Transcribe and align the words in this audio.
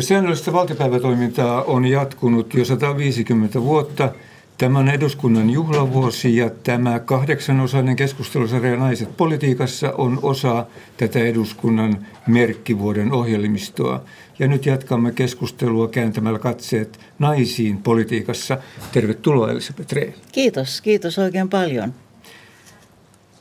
Säännöllistä 0.00 0.52
valtiopäivätoimintaa 0.52 1.62
on 1.62 1.86
jatkunut 1.86 2.54
jo 2.54 2.64
150 2.64 3.62
vuotta. 3.62 4.12
Tämä 4.58 4.78
on 4.78 4.88
eduskunnan 4.88 5.50
juhlavuosi 5.50 6.36
ja 6.36 6.50
tämä 6.50 6.98
kahdeksanosainen 6.98 7.96
keskustelusarja 7.96 8.76
Naiset 8.76 9.16
politiikassa 9.16 9.92
on 9.92 10.18
osa 10.22 10.66
tätä 10.96 11.18
eduskunnan 11.18 12.06
merkkivuoden 12.26 13.12
ohjelmistoa. 13.12 14.02
Ja 14.38 14.48
nyt 14.48 14.66
jatkamme 14.66 15.12
keskustelua 15.12 15.88
kääntämällä 15.88 16.38
katseet 16.38 17.00
naisiin 17.18 17.78
politiikassa. 17.78 18.58
Tervetuloa 18.92 19.50
Elisabeth 19.50 19.92
Rehn. 19.92 20.14
Kiitos, 20.32 20.80
kiitos 20.80 21.18
oikein 21.18 21.48
paljon. 21.48 21.94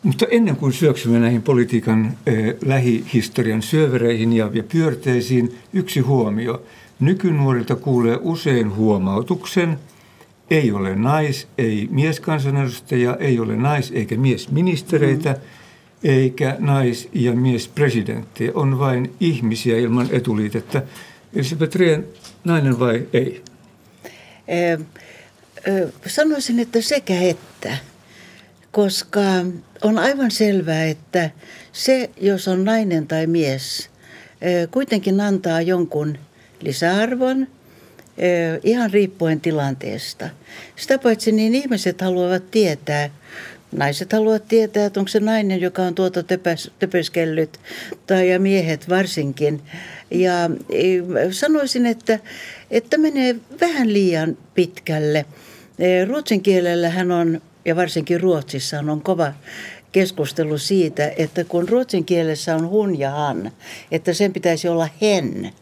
Mutta 0.03 0.25
ennen 0.31 0.55
kuin 0.55 0.73
syöksymme 0.73 1.19
näihin 1.19 1.41
politiikan 1.41 2.17
eh, 2.25 2.55
lähihistorian 2.65 3.61
syövereihin 3.61 4.33
ja, 4.33 4.49
ja 4.53 4.63
pyörteisiin, 4.63 5.57
yksi 5.73 5.99
huomio. 5.99 6.63
Nykynuorilta 6.99 7.75
kuulee 7.75 8.17
usein 8.21 8.75
huomautuksen, 8.75 9.79
ei 10.49 10.71
ole 10.71 10.95
nais, 10.95 11.47
ei 11.57 11.87
mieskansanedustaja, 11.91 13.15
ei 13.19 13.39
ole 13.39 13.55
nais 13.55 13.91
eikä 13.91 14.17
miesministereitä, 14.17 15.31
mm. 15.31 15.39
eikä 16.09 16.55
nais- 16.59 17.09
ja 17.13 17.31
miespresidenttejä. 17.31 18.51
On 18.53 18.79
vain 18.79 19.13
ihmisiä 19.19 19.77
ilman 19.77 20.07
etuliitettä. 20.11 20.83
Elisabeth 21.35 21.75
Rehn, 21.75 22.03
nainen 22.43 22.79
vai 22.79 23.07
ei? 23.13 23.43
Ö, 24.49 24.79
ö, 25.67 25.91
sanoisin, 26.07 26.59
että 26.59 26.81
sekä 26.81 27.21
että 27.21 27.77
koska 28.73 29.21
on 29.81 29.97
aivan 29.99 30.31
selvää, 30.31 30.85
että 30.85 31.29
se, 31.71 32.09
jos 32.21 32.47
on 32.47 32.63
nainen 32.63 33.07
tai 33.07 33.27
mies, 33.27 33.89
kuitenkin 34.71 35.21
antaa 35.21 35.61
jonkun 35.61 36.17
lisäarvon 36.61 37.47
ihan 38.63 38.91
riippuen 38.91 39.41
tilanteesta. 39.41 40.29
Sitä 40.75 40.97
paitsi 40.97 41.31
niin 41.31 41.55
ihmiset 41.55 42.01
haluavat 42.01 42.51
tietää, 42.51 43.09
naiset 43.71 44.13
haluavat 44.13 44.47
tietää, 44.47 44.85
että 44.85 44.99
onko 44.99 45.07
se 45.07 45.19
nainen, 45.19 45.61
joka 45.61 45.81
on 45.81 45.95
tuota 45.95 46.23
töpöskellyt, 46.79 47.59
tai 48.07 48.29
ja 48.29 48.39
miehet 48.39 48.89
varsinkin. 48.89 49.61
Ja 50.11 50.49
e, 50.69 50.83
sanoisin, 51.31 51.85
että, 51.85 52.19
että 52.71 52.97
menee 52.97 53.35
vähän 53.61 53.93
liian 53.93 54.37
pitkälle. 54.53 55.25
Ruotsin 56.07 56.41
kielellä 56.41 56.89
hän 56.89 57.11
on 57.11 57.41
ja 57.65 57.75
varsinkin 57.75 58.21
Ruotsissa 58.21 58.79
on 58.79 59.01
kova 59.01 59.33
keskustelu 59.91 60.57
siitä, 60.57 61.11
että 61.17 61.43
kun 61.43 61.69
ruotsin 61.69 62.05
kielessä 62.05 62.55
on 62.55 62.69
hun 62.69 62.99
ja 62.99 63.11
han, 63.11 63.51
että 63.91 64.13
sen 64.13 64.33
pitäisi 64.33 64.67
olla 64.67 64.89
hen 65.01 65.53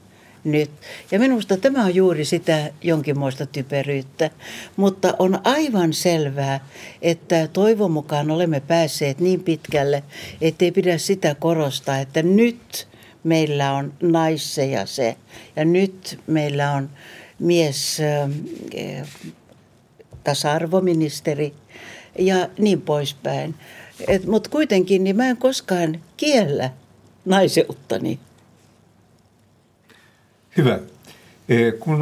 nyt. 0.44 0.72
Ja 1.12 1.20
minusta 1.20 1.58
tämä 1.58 1.84
on 1.86 1.96
juuri 1.96 2.26
sitä 2.26 2.72
jonkinmoista 2.82 3.46
typeryyttä. 3.46 4.30
Mutta 4.76 5.14
on 5.20 5.40
aivan 5.44 5.94
selvää, 5.94 6.68
että 7.02 7.48
toivon 7.48 7.92
mukaan 7.92 8.32
olemme 8.32 8.60
päässeet 8.60 9.20
niin 9.20 9.44
pitkälle, 9.44 10.04
ettei 10.42 10.72
pidä 10.72 10.98
sitä 10.98 11.36
korostaa, 11.36 11.98
että 11.98 12.24
nyt 12.24 12.88
meillä 13.24 13.74
on 13.74 13.94
naisse 14.02 14.66
ja 14.66 14.86
se. 14.86 15.16
Ja 15.56 15.66
nyt 15.66 16.20
meillä 16.28 16.72
on 16.72 16.90
mies 17.40 17.98
tasa-arvoministeri 20.24 21.54
ja 22.20 22.50
niin 22.58 22.82
poispäin. 22.82 23.56
Mutta 24.28 24.50
kuitenkin 24.50 25.04
niin 25.04 25.16
mä 25.16 25.26
en 25.26 25.38
koskaan 25.38 26.00
kiellä 26.18 26.70
naiseuttani. 27.26 28.20
Hyvä. 30.58 30.80
E, 31.50 31.72
kun 31.72 32.00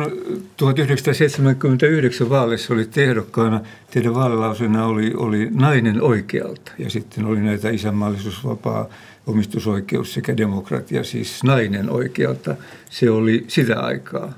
1979 0.58 2.30
vaaleissa 2.30 2.74
oli 2.74 2.90
ehdokkaana, 2.98 3.62
teidän 3.92 4.14
vaalilauseena 4.14 4.86
oli, 4.86 5.14
oli 5.18 5.48
nainen 5.52 6.02
oikealta 6.02 6.72
ja 6.78 6.90
sitten 6.90 7.26
oli 7.26 7.40
näitä 7.40 7.70
isänmaallisuus, 7.70 8.46
vapaa 8.46 8.90
omistusoikeus 9.28 10.14
sekä 10.14 10.38
demokratia, 10.38 11.04
siis 11.04 11.44
nainen 11.44 11.90
oikealta. 11.90 12.56
Se 12.90 13.10
oli 13.10 13.46
sitä 13.48 13.80
aikaa. 13.80 14.34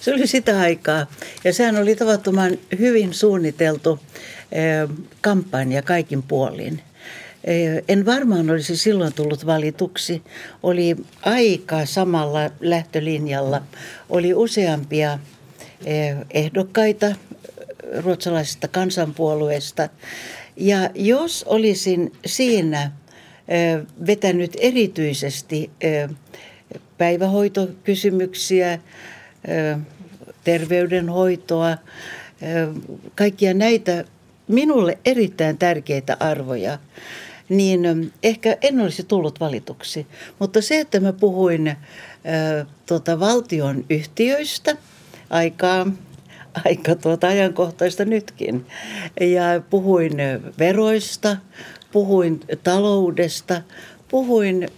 Se 0.00 0.14
oli 0.14 0.26
sitä 0.26 0.60
aikaa 0.60 1.06
ja 1.44 1.52
sehän 1.52 1.76
oli 1.76 1.96
tavattoman 1.96 2.58
hyvin 2.78 3.14
suunniteltu 3.14 4.00
eh, 4.52 4.88
kampanja 5.20 5.82
kaikin 5.82 6.22
puolin. 6.22 6.80
Eh, 7.44 7.82
en 7.88 8.06
varmaan 8.06 8.50
olisi 8.50 8.76
silloin 8.76 9.12
tullut 9.12 9.46
valituksi. 9.46 10.22
Oli 10.62 10.96
aika 11.22 11.86
samalla 11.86 12.50
lähtölinjalla. 12.60 13.62
Oli 14.08 14.34
useampia 14.34 15.18
eh, 15.84 16.16
ehdokkaita 16.30 17.14
ruotsalaisesta 17.98 18.68
kansanpuolueesta. 18.68 19.88
Ja 20.56 20.90
jos 20.94 21.44
olisin 21.48 22.12
siinä 22.26 22.92
vetänyt 24.06 24.56
erityisesti 24.60 25.70
päivähoitokysymyksiä, 26.98 28.78
terveydenhoitoa, 30.44 31.76
kaikkia 33.14 33.54
näitä 33.54 34.04
minulle 34.48 34.98
erittäin 35.04 35.58
tärkeitä 35.58 36.16
arvoja, 36.20 36.78
niin 37.48 38.12
ehkä 38.22 38.56
en 38.62 38.80
olisi 38.80 39.04
tullut 39.04 39.40
valituksi. 39.40 40.06
Mutta 40.38 40.62
se, 40.62 40.80
että 40.80 41.00
mä 41.00 41.12
puhuin 41.12 41.76
tuota, 42.86 43.20
valtion 43.20 43.84
yhtiöistä 43.90 44.76
aikaa, 45.30 45.86
aika 46.64 46.94
tuota 46.94 47.26
ajankohtaista 47.26 48.04
nytkin, 48.04 48.66
ja 49.20 49.44
puhuin 49.70 50.12
veroista, 50.58 51.36
puhuin 51.92 52.40
taloudesta, 52.64 53.62
puhuin 54.08 54.68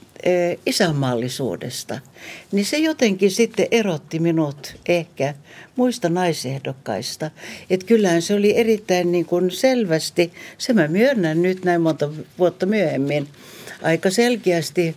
isänmaallisuudesta, 0.66 1.98
niin 2.52 2.64
se 2.64 2.78
jotenkin 2.78 3.30
sitten 3.30 3.68
erotti 3.70 4.18
minut 4.18 4.74
ehkä 4.88 5.34
muista 5.76 6.08
naisehdokkaista. 6.08 7.30
Että 7.70 7.86
kyllähän 7.86 8.22
se 8.22 8.34
oli 8.34 8.56
erittäin 8.56 9.12
niin 9.12 9.26
kuin 9.26 9.50
selvästi, 9.50 10.32
se 10.58 10.72
mä 10.72 10.88
myönnän 10.88 11.42
nyt 11.42 11.64
näin 11.64 11.80
monta 11.80 12.10
vuotta 12.38 12.66
myöhemmin, 12.66 13.28
aika 13.82 14.10
selkeästi 14.10 14.96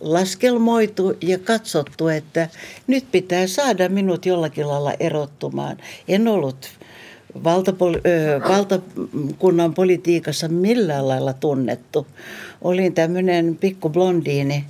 laskelmoitu 0.00 1.16
ja 1.22 1.38
katsottu, 1.38 2.08
että 2.08 2.48
nyt 2.86 3.04
pitää 3.12 3.46
saada 3.46 3.88
minut 3.88 4.26
jollakin 4.26 4.68
lailla 4.68 4.94
erottumaan. 5.00 5.76
En 6.08 6.28
ollut 6.28 6.70
valtapoli- 7.44 8.02
valtakunnan 8.48 9.74
politiikassa 9.74 10.48
millään 10.48 11.08
lailla 11.08 11.32
tunnettu. 11.32 12.06
Olin 12.62 12.94
tämmöinen 12.94 13.56
pikku 13.60 13.88
blondiini, 13.88 14.64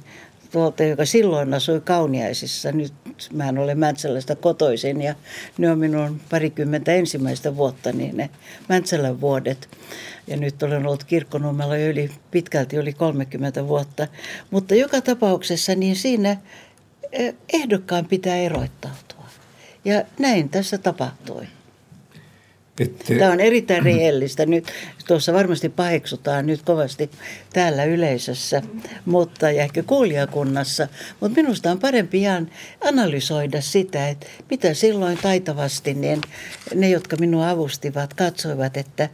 tuolta, 0.50 0.82
joka 0.82 1.05
silloin 1.05 1.55
asui 1.55 1.81
Kauniaisissa. 1.81 2.72
Nyt 2.72 2.93
mä 3.32 3.49
en 3.49 3.59
ole 3.59 3.75
Mäntsälästä 3.75 4.37
kotoisin 4.37 5.03
ja 5.03 5.15
ne 5.59 5.71
on 5.71 5.78
minun 5.78 6.21
parikymmentä 6.31 6.93
ensimmäistä 6.93 7.56
vuotta, 7.56 7.93
niin 7.93 8.16
ne 8.16 8.31
Mäntsälän 8.69 9.21
vuodet. 9.21 9.69
Ja 10.26 10.37
nyt 10.37 10.62
olen 10.62 10.87
ollut 10.87 11.05
kirkkonummella 11.05 11.76
yli, 11.76 12.10
pitkälti 12.31 12.76
yli 12.76 12.93
30 12.93 13.69
vuotta. 13.69 14.09
Mutta 14.50 14.75
joka 14.75 15.00
tapauksessa 15.00 15.75
niin 15.75 15.97
siinä 15.97 16.37
ehdokkaan 17.53 18.05
pitää 18.05 18.37
eroittautua. 18.37 19.26
Ja 19.84 20.03
näin 20.19 20.49
tässä 20.49 20.78
tapahtui. 20.78 21.47
Että... 22.81 23.14
Tämä 23.19 23.32
on 23.32 23.41
erittäin 23.41 23.82
rehellistä. 23.82 24.47
Nyt 24.47 24.72
tuossa 25.06 25.32
varmasti 25.32 25.69
paheksutaan 25.69 26.47
nyt 26.47 26.62
kovasti 26.62 27.10
täällä 27.53 27.84
yleisössä 27.84 28.62
mutta, 29.04 29.50
ja 29.50 29.62
ehkä 29.62 29.82
kuulijakunnassa. 29.82 30.88
Mutta 31.20 31.42
minusta 31.42 31.70
on 31.70 31.78
parempi 31.78 32.20
ihan 32.20 32.50
analysoida 32.84 33.61
sitä, 33.61 34.08
että 34.08 34.26
mitä 34.50 34.75
silloin 34.75 35.19
taitavasti 35.23 35.94
niin 35.94 36.20
ne, 36.75 36.88
jotka 36.88 37.17
minua 37.20 37.50
avustivat, 37.50 38.14
katsoivat, 38.14 38.76
että 38.76 39.08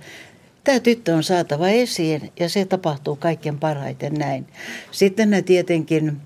tämä 0.65 0.81
tyttö 0.81 1.15
on 1.15 1.23
saatava 1.23 1.69
esiin 1.69 2.33
ja 2.41 2.49
se 2.49 2.65
tapahtuu 2.65 3.17
kaikkein 3.17 3.59
parhaiten 3.59 4.15
näin. 4.15 4.47
Sitten 4.91 5.31
ne 5.31 5.43
tietenkin 5.43 6.17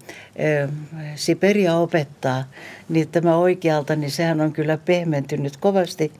Siperia 1.14 1.76
opettaa, 1.76 2.44
niin 2.88 3.08
tämä 3.08 3.36
oikealta, 3.36 3.96
niin 3.96 4.10
sehän 4.10 4.40
on 4.40 4.52
kyllä 4.52 4.76
pehmentynyt 4.76 5.56
kovasti 5.56 6.12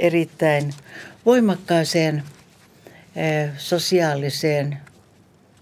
erittäin 0.00 0.72
voimakkaaseen 1.26 2.22
sosiaaliseen 3.56 4.78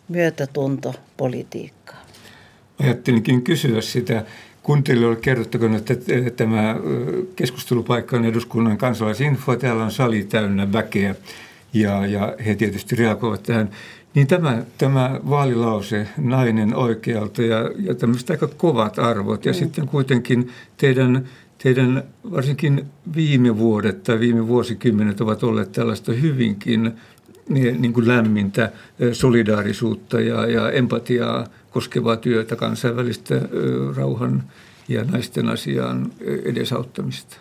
myötätuntopolitiikkaan. 0.08 2.06
Ajattelinkin 2.78 3.42
kysyä 3.42 3.80
sitä, 3.80 4.24
kun 4.62 4.84
teille 4.84 5.06
oli 5.06 5.16
kerrottu, 5.16 5.58
että 5.76 5.94
tämä 6.36 6.76
keskustelupaikka 7.36 8.16
on 8.16 8.24
eduskunnan 8.24 8.78
kansalaisinfo, 8.78 9.56
täällä 9.56 9.84
on 9.84 9.92
sali 9.92 10.24
täynnä 10.24 10.72
väkeä 10.72 11.14
ja, 11.74 12.06
ja 12.06 12.36
he 12.46 12.54
tietysti 12.54 12.96
reagoivat 12.96 13.42
tähän. 13.42 13.70
Niin 14.14 14.26
tämä, 14.26 14.62
tämä 14.78 15.20
vaalilause, 15.30 16.08
nainen 16.16 16.74
oikealta 16.74 17.42
ja, 17.42 17.70
ja 17.78 17.94
tämmöiset 17.94 18.30
aika 18.30 18.48
kovat 18.48 18.98
arvot. 18.98 19.44
Ja 19.44 19.52
mm. 19.52 19.56
sitten 19.56 19.86
kuitenkin 19.86 20.50
teidän, 20.76 21.24
teidän 21.58 22.02
varsinkin 22.30 22.84
viime 23.16 23.58
vuodet 23.58 24.02
tai 24.02 24.20
viime 24.20 24.48
vuosikymmenet 24.48 25.20
ovat 25.20 25.42
olleet 25.42 25.72
tällaista 25.72 26.12
hyvinkin 26.12 26.92
niin, 27.48 27.82
niin 27.82 27.92
kuin 27.92 28.08
lämmintä 28.08 28.72
solidaarisuutta 29.12 30.20
ja, 30.20 30.46
ja 30.46 30.70
empatiaa 30.70 31.46
koskevaa 31.72 32.16
työtä, 32.16 32.56
kansainvälistä 32.56 33.34
rauhan 33.96 34.42
ja 34.88 35.04
naisten 35.04 35.48
asiaan 35.48 36.12
edesauttamista. 36.44 37.36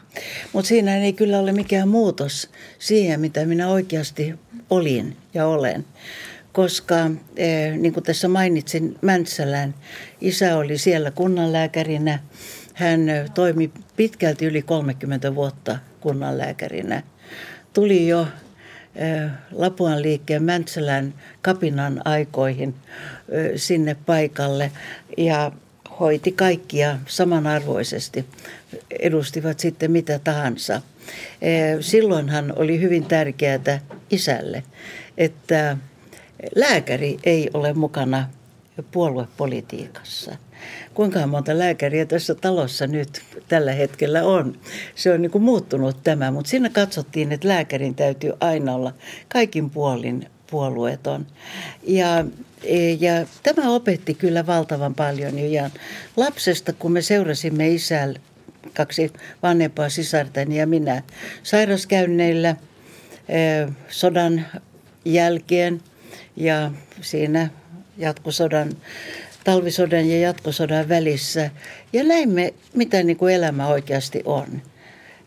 Mutta 0.53 0.67
siinä 0.67 0.97
ei 0.97 1.13
kyllä 1.13 1.39
ole 1.39 1.51
mikään 1.51 1.87
muutos 1.87 2.49
siihen, 2.79 3.19
mitä 3.19 3.45
minä 3.45 3.67
oikeasti 3.67 4.33
olin 4.69 5.17
ja 5.33 5.47
olen. 5.47 5.85
Koska 6.51 6.95
niin 7.77 7.93
kuin 7.93 8.03
tässä 8.03 8.27
mainitsin 8.27 8.97
Mäntsälän, 9.01 9.75
isä 10.21 10.57
oli 10.57 10.77
siellä 10.77 11.11
kunnanlääkärinä. 11.11 12.19
Hän 12.73 12.99
toimi 13.33 13.71
pitkälti 13.95 14.45
yli 14.45 14.61
30 14.61 15.35
vuotta 15.35 15.77
kunnanlääkärinä. 15.99 17.03
Tuli 17.73 18.07
jo 18.07 18.27
Lapuan 19.51 20.01
liikkeen 20.01 20.43
Mäntsälän 20.43 21.13
kapinan 21.41 22.01
aikoihin 22.05 22.75
sinne 23.55 23.95
paikalle 24.05 24.71
ja 25.17 25.51
hoiti 25.99 26.31
kaikkia 26.31 26.99
samanarvoisesti, 27.05 28.25
edustivat 28.99 29.59
sitten 29.59 29.91
mitä 29.91 30.19
tahansa. 30.19 30.81
Silloinhan 31.79 32.53
oli 32.55 32.81
hyvin 32.81 33.05
tärkeää 33.05 33.79
isälle, 34.09 34.63
että 35.17 35.77
lääkäri 36.55 37.17
ei 37.23 37.49
ole 37.53 37.73
mukana 37.73 38.29
puoluepolitiikassa– 38.91 40.37
kuinka 40.93 41.27
monta 41.27 41.57
lääkäriä 41.57 42.05
tässä 42.05 42.35
talossa 42.35 42.87
nyt 42.87 43.21
tällä 43.47 43.71
hetkellä 43.71 44.23
on. 44.23 44.57
Se 44.95 45.13
on 45.13 45.21
niin 45.21 45.31
kuin 45.31 45.43
muuttunut 45.43 46.03
tämä, 46.03 46.31
mutta 46.31 46.49
siinä 46.49 46.69
katsottiin, 46.69 47.31
että 47.31 47.47
lääkärin 47.47 47.95
täytyy 47.95 48.33
aina 48.39 48.75
olla 48.75 48.93
kaikin 49.27 49.69
puolin 49.69 50.27
puolueeton. 50.51 51.27
Ja, 51.83 52.25
ja 52.99 53.25
tämä 53.43 53.69
opetti 53.69 54.13
kyllä 54.13 54.47
valtavan 54.47 54.95
paljon 54.95 55.39
jo 55.39 55.45
ihan 55.45 55.71
lapsesta, 56.17 56.73
kun 56.73 56.91
me 56.91 57.01
seurasimme 57.01 57.69
isällä 57.69 58.19
kaksi 58.73 59.13
vanhempaa 59.43 59.89
sisartani 59.89 60.57
ja 60.57 60.67
minä 60.67 61.03
sairaskäynneillä 61.43 62.55
sodan 63.89 64.45
jälkeen 65.05 65.81
ja 66.35 66.71
siinä 67.01 67.49
jatkosodan 67.97 68.71
talvisodan 69.43 70.09
ja 70.09 70.19
jatkosodan 70.19 70.89
välissä 70.89 71.49
ja 71.93 72.03
näimme, 72.03 72.53
mitä 72.73 73.03
niin 73.03 73.17
kuin 73.17 73.35
elämä 73.35 73.67
oikeasti 73.67 74.21
on. 74.25 74.61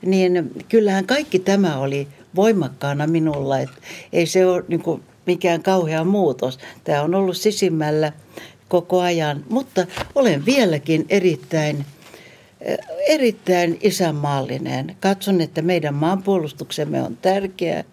Niin 0.07 0.51
kyllähän 0.69 1.07
kaikki 1.07 1.39
tämä 1.39 1.79
oli 1.79 2.09
voimakkaana 2.35 3.07
minulla, 3.07 3.59
että 3.59 3.77
ei 4.13 4.27
se 4.27 4.47
ole 4.47 4.65
niin 4.69 4.83
kuin 4.83 5.03
mikään 5.27 5.63
kauhea 5.63 6.05
muutos. 6.05 6.59
Tämä 6.85 7.03
on 7.03 7.15
ollut 7.15 7.37
sisimmällä 7.37 8.13
koko 8.69 9.01
ajan, 9.01 9.45
mutta 9.49 9.87
olen 10.15 10.47
vieläkin 10.47 11.07
erittäin 11.09 11.85
erittäin 13.09 13.79
isänmaallinen. 13.81 14.97
Katson, 15.01 15.41
että 15.41 15.63
meidän 15.63 15.95
maanpuolustuksemme 15.95 17.03
on 17.03 17.17
tärkeä 17.17 17.85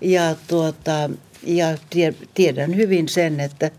ja, 0.00 0.36
tuota, 0.48 1.10
ja 1.42 1.66
tiedän 2.34 2.76
hyvin 2.76 3.08
sen, 3.08 3.40
että 3.40 3.70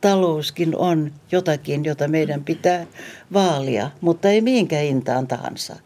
talouskin 0.00 0.76
on 0.76 1.12
jotakin, 1.32 1.84
jota 1.84 2.08
meidän 2.08 2.44
pitää 2.44 2.86
vaalia, 3.32 3.90
mutta 4.00 4.28
ei 4.28 4.40
mihinkään 4.40 4.84
hintaan 4.84 5.26
tahansa. 5.26 5.76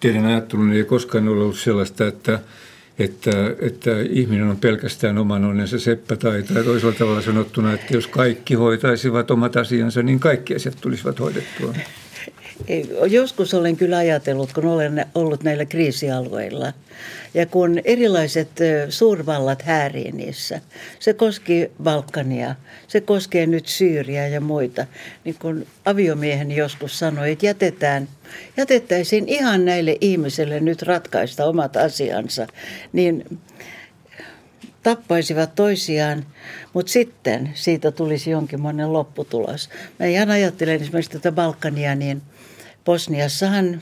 Teidän 0.00 0.26
ajattelun 0.26 0.72
ei 0.72 0.84
koskaan 0.84 1.28
ole 1.28 1.42
ollut 1.42 1.58
sellaista, 1.58 2.06
että, 2.06 2.38
että, 2.98 3.30
että 3.60 3.90
ihminen 4.10 4.46
on 4.46 4.56
pelkästään 4.56 5.18
oman 5.18 5.44
onnensa 5.44 5.78
seppä 5.78 6.16
tai, 6.16 6.42
tai 6.42 6.64
toisella 6.64 6.94
tavalla 6.94 7.22
sanottuna, 7.22 7.72
että 7.72 7.94
jos 7.94 8.06
kaikki 8.06 8.54
hoitaisivat 8.54 9.30
omat 9.30 9.56
asiansa, 9.56 10.02
niin 10.02 10.20
kaikki 10.20 10.54
asiat 10.54 10.76
tulisivat 10.80 11.20
hoidettua. 11.20 11.74
Joskus 13.10 13.54
olen 13.54 13.76
kyllä 13.76 13.96
ajatellut, 13.96 14.52
kun 14.52 14.66
olen 14.66 15.06
ollut 15.14 15.42
näillä 15.42 15.64
kriisialueilla 15.64 16.72
ja 17.34 17.46
kun 17.46 17.80
erilaiset 17.84 18.48
suurvallat 18.88 19.62
häärii 19.62 20.12
niissä, 20.12 20.60
se 20.98 21.12
koski 21.14 21.70
Balkania, 21.82 22.54
se 22.88 23.00
koskee 23.00 23.46
nyt 23.46 23.66
Syyriä 23.66 24.28
ja 24.28 24.40
muita. 24.40 24.86
Niin 25.24 25.36
kun 25.38 25.66
aviomieheni 25.84 26.56
joskus 26.56 26.98
sanoi, 26.98 27.32
että 27.32 27.46
jätetään, 27.46 28.08
jätettäisiin 28.56 29.28
ihan 29.28 29.64
näille 29.64 29.96
ihmisille 30.00 30.60
nyt 30.60 30.82
ratkaista 30.82 31.44
omat 31.44 31.76
asiansa, 31.76 32.46
niin 32.92 33.38
tappaisivat 34.82 35.54
toisiaan, 35.54 36.26
mutta 36.72 36.92
sitten 36.92 37.50
siitä 37.54 37.90
tulisi 37.90 38.30
jonkinlainen 38.30 38.92
lopputulos. 38.92 39.70
Mä 39.98 40.06
ihan 40.06 40.30
ajattelen 40.30 40.80
esimerkiksi 40.80 41.12
tätä 41.12 41.32
Balkania, 41.32 41.94
niin 41.94 42.22
Bosniassahan 42.84 43.80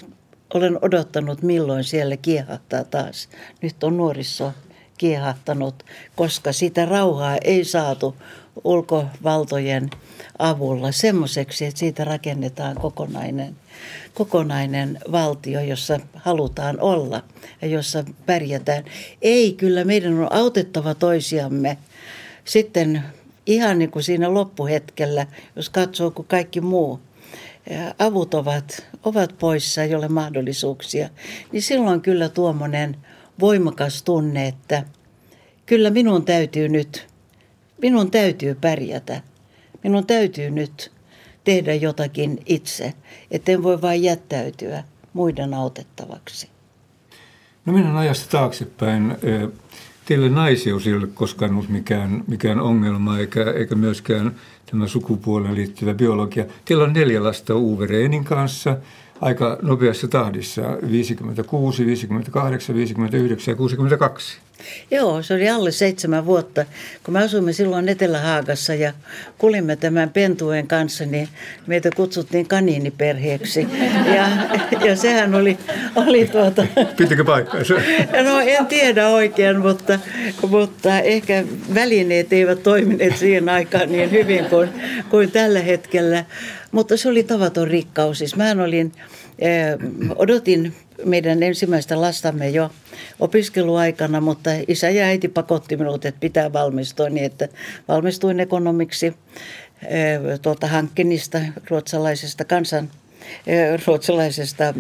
olen 0.55 0.79
odottanut 0.83 1.43
milloin 1.43 1.85
siellä 1.85 2.17
kiehahtaa 2.17 2.85
taas. 2.85 3.29
Nyt 3.63 3.85
on 3.85 3.97
nuoriso 3.97 4.53
kiehahtanut, 4.99 5.85
koska 6.17 6.53
sitä 6.53 6.85
rauhaa 6.85 7.37
ei 7.45 7.65
saatu 7.65 8.17
ulkovaltojen 8.65 9.91
avulla 10.39 10.93
semmoiseksi, 10.93 11.65
että 11.65 11.79
siitä 11.79 12.05
rakennetaan 12.05 12.77
kokonainen, 12.77 13.57
kokonainen 14.15 14.99
valtio, 15.13 15.61
jossa 15.61 16.01
halutaan 16.15 16.81
olla 16.81 17.23
ja 17.63 17.69
jossa 17.69 18.05
pärjätään. 18.27 18.85
Ei, 19.23 19.53
kyllä 19.53 19.85
meidän 19.85 20.19
on 20.19 20.33
autettava 20.33 20.95
toisiamme. 20.95 21.79
Sitten 22.45 23.03
ihan 23.47 23.79
niin 23.79 23.91
kuin 23.91 24.03
siinä 24.03 24.35
loppuhetkellä, 24.35 25.27
jos 25.57 25.71
katsoo 25.71 26.11
kuin 26.11 26.29
kaikki 26.29 26.61
muu 26.61 27.01
avut 27.99 28.35
ovat, 28.35 28.87
ovat 29.05 29.39
poissa, 29.39 29.83
ei 29.83 29.95
ole 29.95 30.09
mahdollisuuksia, 30.09 31.09
niin 31.53 31.63
silloin 31.63 32.01
kyllä 32.01 32.29
tuommoinen 32.29 32.97
voimakas 33.41 34.03
tunne, 34.03 34.49
että 34.49 34.85
kyllä 35.67 35.91
minun 35.91 36.25
täytyy 36.25 36.69
nyt, 36.69 37.07
minun 37.83 38.11
täytyy 38.11 38.55
pärjätä. 38.55 39.21
Minun 39.83 40.07
täytyy 40.07 40.51
nyt 40.51 40.93
tehdä 41.45 41.75
jotakin 41.75 42.39
itse, 42.47 42.95
etten 43.31 43.63
voi 43.63 43.83
vain 43.83 44.03
jättäytyä 44.03 44.85
muiden 45.13 45.55
autettavaksi. 45.55 46.49
No 47.67 47.73
mennään 47.73 47.97
ajasta 47.97 48.31
taaksepäin. 48.31 49.17
Teille 50.05 50.29
naisius 50.29 50.87
ei 50.87 50.95
ole 50.95 51.07
koskaan 51.07 51.51
ollut 51.51 51.69
mikään, 51.69 52.25
mikään 52.27 52.61
ongelma 52.61 53.19
eikä, 53.19 53.51
eikä 53.51 53.75
myöskään 53.75 54.35
tämä 54.71 54.87
sukupuoleen 54.87 55.55
liittyvä 55.55 55.95
biologia. 55.95 56.45
Teillä 56.65 56.85
on 56.85 56.93
neljä 56.93 57.25
lasta 57.25 57.55
Uwe 57.55 57.87
Reenin 57.87 58.25
kanssa 58.25 58.77
aika 59.21 59.59
nopeassa 59.63 60.09
tahdissa, 60.09 60.63
56, 60.91 61.87
58, 61.87 62.77
59 62.77 63.53
ja 63.53 63.57
62. 63.57 64.39
Joo, 64.91 65.23
se 65.23 65.35
oli 65.35 65.49
alle 65.49 65.71
seitsemän 65.71 66.27
vuotta. 66.27 66.65
Kun 67.05 67.15
me 67.15 67.23
asuimme 67.23 67.53
silloin 67.53 67.89
Etelä-Haagassa 67.89 68.75
ja 68.75 68.93
kulimme 69.39 69.77
tämän 69.77 70.11
pentuen 70.11 70.67
kanssa, 70.67 71.07
niin 71.07 71.29
meitä 71.67 71.91
kutsuttiin 71.97 72.49
kaniiniperheeksi. 72.49 73.67
Ja, 74.15 74.29
ja 74.85 74.97
sehän 74.97 75.35
oli, 75.35 75.59
oli 75.97 76.27
tuota... 76.27 76.67
Pitikö 76.97 77.25
paikkaansa? 77.25 77.75
No 78.25 78.41
en 78.41 78.67
tiedä 78.67 79.09
oikein, 79.09 79.61
mutta, 79.61 79.99
mutta 80.49 81.01
ehkä 81.01 81.45
välineet 81.75 82.33
eivät 82.33 82.63
toimineet 82.63 83.17
siihen 83.17 83.49
aikaan 83.49 83.93
niin 83.93 84.11
hyvin 84.11 84.45
kuin, 84.45 84.69
kuin 85.11 85.31
tällä 85.31 85.61
hetkellä. 85.61 86.25
Mutta 86.73 86.97
se 86.97 87.09
oli 87.09 87.23
tavaton 87.23 87.69
rikkaus. 87.69 88.19
Siis 88.19 88.37
mä 88.37 88.55
olin, 88.65 88.93
odotin 90.17 90.75
meidän 91.05 91.43
ensimmäistä 91.43 92.01
lastamme 92.01 92.49
jo 92.49 92.71
opiskeluaikana, 93.21 94.21
mutta 94.21 94.51
isä 94.69 94.91
ja 94.91 95.05
äiti 95.05 95.29
pakotti 95.29 95.77
minut, 95.77 96.05
että 96.05 96.21
pitää 96.21 96.53
valmistua 96.53 97.09
niin, 97.09 97.27
että 97.27 97.49
valmistuin 97.89 98.41
ekonomiksi 98.41 99.07
eh, 99.07 100.41
tuolta 100.43 100.67
Hankkenista, 100.67 101.39
ruotsalaisesta 101.71 102.45
kansan, 102.45 102.91
eh, 103.47 103.87
ruotsalaisesta 103.87 104.75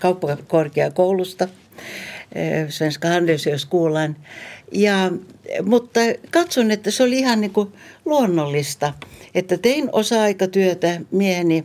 kauppakorkeakoulusta, 0.00 1.48
Svenska 2.68 3.08
Handelshögskolan. 3.08 4.16
Ja, 4.72 5.12
mutta 5.62 6.00
katson, 6.30 6.70
että 6.70 6.90
se 6.90 7.02
oli 7.02 7.18
ihan 7.18 7.40
niin 7.40 7.50
kuin 7.50 7.72
luonnollista, 8.04 8.92
että 9.34 9.58
tein 9.58 9.88
osa-aikatyötä 9.92 11.00
mieheni 11.10 11.64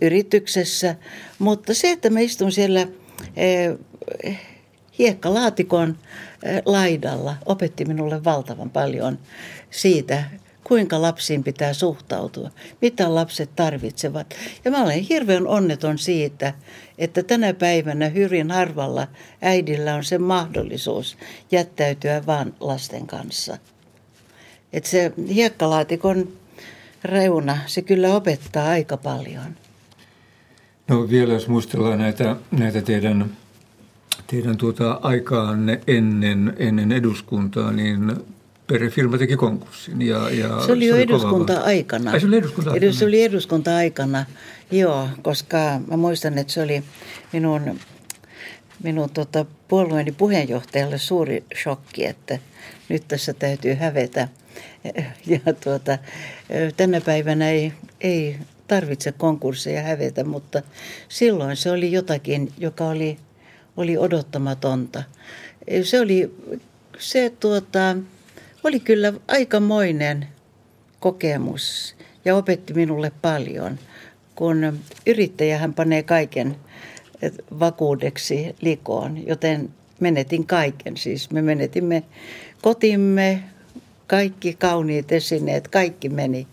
yrityksessä, 0.00 0.94
mutta 1.38 1.74
se, 1.74 1.90
että 1.90 2.10
mä 2.10 2.20
istun 2.20 2.52
siellä 2.52 2.86
hiekkalaatikon 4.98 5.98
laidalla 6.64 7.36
opetti 7.46 7.84
minulle 7.84 8.24
valtavan 8.24 8.70
paljon 8.70 9.18
siitä, 9.70 10.24
kuinka 10.64 11.02
lapsiin 11.02 11.44
pitää 11.44 11.72
suhtautua, 11.72 12.50
mitä 12.82 13.14
lapset 13.14 13.50
tarvitsevat. 13.56 14.34
Ja 14.64 14.70
mä 14.70 14.82
olen 14.82 15.00
hirveän 15.00 15.46
onneton 15.46 15.98
siitä, 15.98 16.54
että 16.98 17.22
tänä 17.22 17.54
päivänä 17.54 18.08
hyvin 18.08 18.50
harvalla 18.50 19.08
äidillä 19.42 19.94
on 19.94 20.04
se 20.04 20.18
mahdollisuus 20.18 21.16
jättäytyä 21.50 22.26
vaan 22.26 22.54
lasten 22.60 23.06
kanssa. 23.06 23.58
Että 24.72 24.90
se 24.90 25.12
hiekkalaatikon 25.34 26.32
reuna, 27.04 27.58
se 27.66 27.82
kyllä 27.82 28.14
opettaa 28.14 28.68
aika 28.68 28.96
paljon. 28.96 29.56
No 30.88 31.08
vielä 31.08 31.32
jos 31.32 31.48
muistellaan 31.48 31.98
näitä, 31.98 32.36
näitä 32.50 32.82
teidän, 32.82 33.36
teidän 34.26 34.56
tuota 34.56 35.00
aikaanne 35.02 35.80
ennen, 35.86 36.54
ennen 36.58 36.92
eduskuntaa, 36.92 37.72
niin 37.72 38.16
perhefirma 38.66 39.18
teki 39.18 39.36
konkurssin. 39.36 40.02
Ja, 40.02 40.30
ja 40.30 40.66
se 40.66 40.72
oli 40.72 40.86
jo 40.86 40.96
eduskunta-aikana. 40.96 42.10
Ai, 42.10 42.20
se 42.20 42.26
oli 42.26 42.36
eduskunta-aikana. 42.36 42.92
Se 42.92 43.04
oli 43.04 43.22
eduskunta-aikana, 43.22 44.24
joo, 44.70 45.08
koska 45.22 45.80
mä 45.90 45.96
muistan, 45.96 46.38
että 46.38 46.52
se 46.52 46.62
oli 46.62 46.82
minun, 47.32 47.78
minun 48.82 49.10
tota, 49.10 49.44
puolueeni 49.68 50.12
puheenjohtajalle 50.12 50.98
suuri 50.98 51.44
shokki, 51.62 52.06
että 52.06 52.38
nyt 52.88 53.08
tässä 53.08 53.32
täytyy 53.32 53.74
hävetä. 53.74 54.28
Ja 55.26 55.54
tuota, 55.64 55.98
tänä 56.76 57.00
päivänä 57.00 57.50
ei, 57.50 57.72
ei 58.00 58.36
tarvitse 58.68 59.12
konkursseja 59.12 59.82
hävetä, 59.82 60.24
mutta 60.24 60.62
silloin 61.08 61.56
se 61.56 61.70
oli 61.70 61.92
jotakin, 61.92 62.52
joka 62.58 62.86
oli, 62.86 63.16
oli 63.76 63.98
odottamatonta. 63.98 65.02
Se 65.82 66.00
oli 66.00 66.34
se 66.98 67.32
tuota, 67.40 67.96
oli 68.64 68.80
kyllä 68.80 69.12
aikamoinen 69.28 70.26
kokemus 71.00 71.96
ja 72.24 72.36
opetti 72.36 72.74
minulle 72.74 73.12
paljon, 73.22 73.78
kun 74.34 74.78
yrittäjähän 75.06 75.74
panee 75.74 76.02
kaiken 76.02 76.56
vakuudeksi 77.60 78.56
likoon, 78.60 79.26
joten 79.26 79.70
menetin 80.00 80.46
kaiken. 80.46 80.96
Siis 80.96 81.30
me 81.30 81.42
menetimme 81.42 82.02
kotimme, 82.62 83.42
kaikki 84.08 84.54
kauniit 84.54 85.12
esineet, 85.12 85.68
kaikki 85.68 86.08
meni 86.08 86.46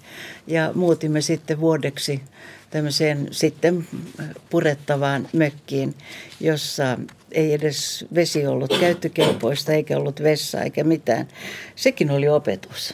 ja 0.48 0.72
muutimme 0.74 1.22
sitten 1.22 1.60
vuodeksi 1.60 2.22
tämmöiseen 2.70 3.28
sitten 3.32 3.88
purettavaan 4.50 5.28
mökkiin, 5.34 5.96
jossa 6.40 6.98
ei 7.32 7.54
edes 7.54 8.06
vesi 8.16 8.48
ollut 8.48 8.78
käyttökelpoista 8.80 9.72
eikä 9.72 9.98
ollut 9.98 10.24
vessa 10.24 10.62
eikä 10.62 10.84
mitään. 10.84 11.28
Sekin 11.76 12.12
oli 12.12 12.30
opetus. 12.30 12.94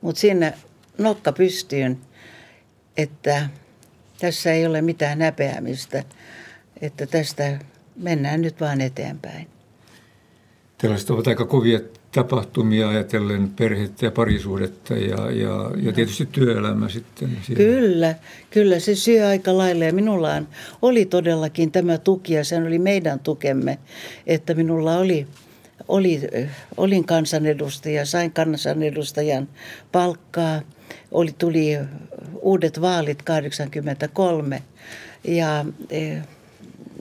Mutta 0.00 0.20
siinä 0.20 0.52
nokka 0.98 1.32
pystyyn, 1.32 1.98
että 2.96 3.48
tässä 4.18 4.52
ei 4.52 4.66
ole 4.66 4.82
mitään 4.82 5.18
näpeämistä, 5.18 6.04
että 6.80 7.06
tästä 7.06 7.58
mennään 7.96 8.40
nyt 8.40 8.60
vaan 8.60 8.80
eteenpäin. 8.80 9.48
Tällaiset 10.78 11.10
ovat 11.10 11.26
aika 11.26 11.46
kovia 11.46 11.80
tapahtumia 12.12 12.88
ajatellen 12.88 13.48
perhettä 13.48 14.06
ja 14.06 14.10
parisuudetta 14.10 14.94
ja, 14.94 15.30
ja, 15.30 15.70
ja 15.82 15.92
tietysti 15.92 16.28
työelämä 16.32 16.88
sitten. 16.88 17.38
Siinä. 17.42 17.58
Kyllä, 17.58 18.14
kyllä 18.50 18.78
se 18.78 18.94
syö 18.94 19.28
aika 19.28 19.58
lailla 19.58 19.84
ja 19.84 19.92
minulla 19.92 20.42
oli 20.82 21.04
todellakin 21.04 21.72
tämä 21.72 21.98
tuki 21.98 22.32
ja 22.32 22.44
se 22.44 22.56
oli 22.56 22.78
meidän 22.78 23.20
tukemme, 23.20 23.78
että 24.26 24.54
minulla 24.54 24.96
oli, 24.96 25.26
oli, 25.88 26.20
olin 26.76 27.04
kansanedustaja, 27.04 28.06
sain 28.06 28.32
kansanedustajan 28.32 29.48
palkkaa, 29.92 30.60
oli, 31.10 31.34
tuli 31.38 31.78
uudet 32.40 32.80
vaalit 32.80 33.22
83 33.22 34.62
ja 35.24 35.64
e, 35.90 36.16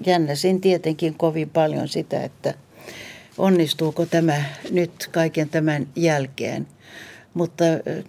jännäsin 0.05 0.61
tietenkin 0.61 1.13
kovin 1.13 1.49
paljon 1.49 1.87
sitä, 1.87 2.23
että– 2.23 2.53
onnistuuko 3.37 4.05
tämä 4.05 4.43
nyt 4.71 5.07
kaiken 5.11 5.49
tämän 5.49 5.87
jälkeen. 5.95 6.67
Mutta 7.33 7.63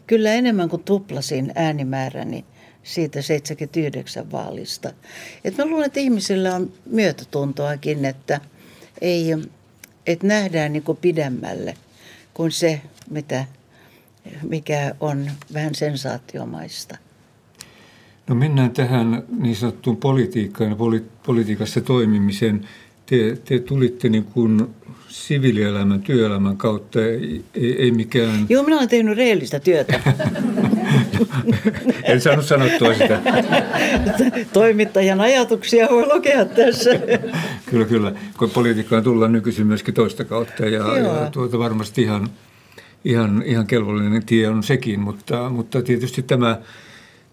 kyllä 0.07 0.33
enemmän 0.33 0.69
kuin 0.69 0.83
tuplasin 0.83 1.53
äänimääräni 1.55 2.45
siitä 2.83 3.23
79 3.23 4.33
vaalista. 4.33 4.93
Et 5.45 5.57
mä 5.57 5.67
luulen, 5.67 5.87
että 5.87 6.01
ihmisillä 6.01 6.55
on 6.55 6.73
myötätuntoakin, 6.87 8.05
että, 8.05 8.41
ei, 9.01 9.27
että 10.07 10.27
nähdään 10.27 10.73
niin 10.73 10.83
kuin 10.83 10.99
pidemmälle 10.99 11.75
kuin 12.35 12.53
se, 12.53 12.81
mitä, 13.11 13.45
mikä 14.43 14.95
on 15.01 15.31
vähän 15.55 15.75
sensaatiomaista. 15.75 16.99
No 18.29 18.35
mennään 18.35 18.71
tähän 18.71 19.23
niin 19.39 19.57
sanottuun 19.57 19.97
politiikkaan 19.97 20.71
ja 20.71 20.77
poli- 20.77 21.11
politiikassa 21.27 21.81
toimimiseen. 21.81 22.69
Te, 23.13 23.37
te 23.45 23.59
tulitte 23.59 24.09
niin 24.09 24.25
kuin 24.25 24.67
siviilielämän, 25.09 26.03
työelämän 26.03 26.57
kautta, 26.57 27.05
ei, 27.05 27.45
ei, 27.55 27.83
ei 27.83 27.91
mikään... 27.91 28.47
Joo, 28.49 28.63
minä 28.63 28.77
olen 28.77 28.89
tehnyt 28.89 29.17
reellistä 29.17 29.61
työtä. 29.61 30.01
en 32.05 32.21
saanut 32.21 32.45
sanottua 32.45 32.95
sitä. 32.95 33.21
Toimittajan 34.53 35.21
ajatuksia 35.21 35.89
voi 35.91 36.15
lukea 36.15 36.45
tässä. 36.45 36.91
kyllä, 37.71 37.85
kyllä. 37.85 38.13
Kun 38.39 38.51
politiikkaan 38.51 39.03
tullaan 39.03 39.33
nykyisin 39.33 39.67
myöskin 39.67 39.95
toista 39.95 40.25
kautta 40.25 40.67
ja, 40.67 40.99
ja 40.99 41.31
tuota 41.33 41.59
varmasti 41.59 42.03
ihan, 42.03 42.29
ihan, 43.05 43.43
ihan 43.47 43.67
kelvollinen 43.67 44.27
tie 44.27 44.49
on 44.49 44.63
sekin, 44.63 45.01
mutta, 45.01 45.51
mutta 45.51 45.83
tietysti 45.83 46.23
tämä 46.23 46.59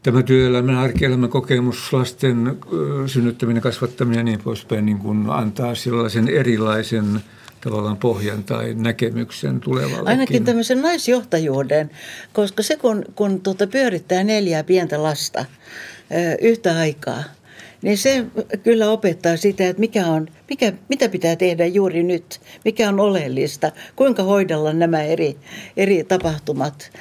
tämä 0.03 0.23
työelämän, 0.23 0.75
arkielämän 0.75 1.29
kokemus, 1.29 1.93
lasten 1.93 2.57
synnyttäminen, 3.05 3.61
kasvattaminen 3.61 4.19
ja 4.19 4.23
niin 4.23 4.43
poispäin 4.43 4.85
niin 4.85 4.99
kuin 4.99 5.29
antaa 5.29 5.75
sellaisen 5.75 6.27
erilaisen 6.27 7.19
tavallaan 7.61 7.97
pohjan 7.97 8.43
tai 8.43 8.73
näkemyksen 8.73 9.59
tulevallekin. 9.59 10.07
Ainakin 10.07 10.45
tämmöisen 10.45 10.81
naisjohtajuuden, 10.81 11.89
koska 12.33 12.63
se 12.63 12.75
kun, 12.75 13.05
kun 13.15 13.41
tuota 13.41 13.67
pyörittää 13.67 14.23
neljää 14.23 14.63
pientä 14.63 15.03
lasta 15.03 15.45
yhtä 16.41 16.77
aikaa, 16.77 17.23
niin 17.81 17.97
se 17.97 18.25
kyllä 18.63 18.89
opettaa 18.89 19.37
sitä, 19.37 19.67
että 19.67 19.79
mikä 19.79 20.07
on, 20.07 20.27
mikä, 20.49 20.73
mitä 20.89 21.09
pitää 21.09 21.35
tehdä 21.35 21.65
juuri 21.65 22.03
nyt, 22.03 22.41
mikä 22.65 22.89
on 22.89 22.99
oleellista, 22.99 23.71
kuinka 23.95 24.23
hoidella 24.23 24.73
nämä 24.73 25.03
eri, 25.03 25.37
eri 25.77 26.03
tapahtumat 26.03 26.91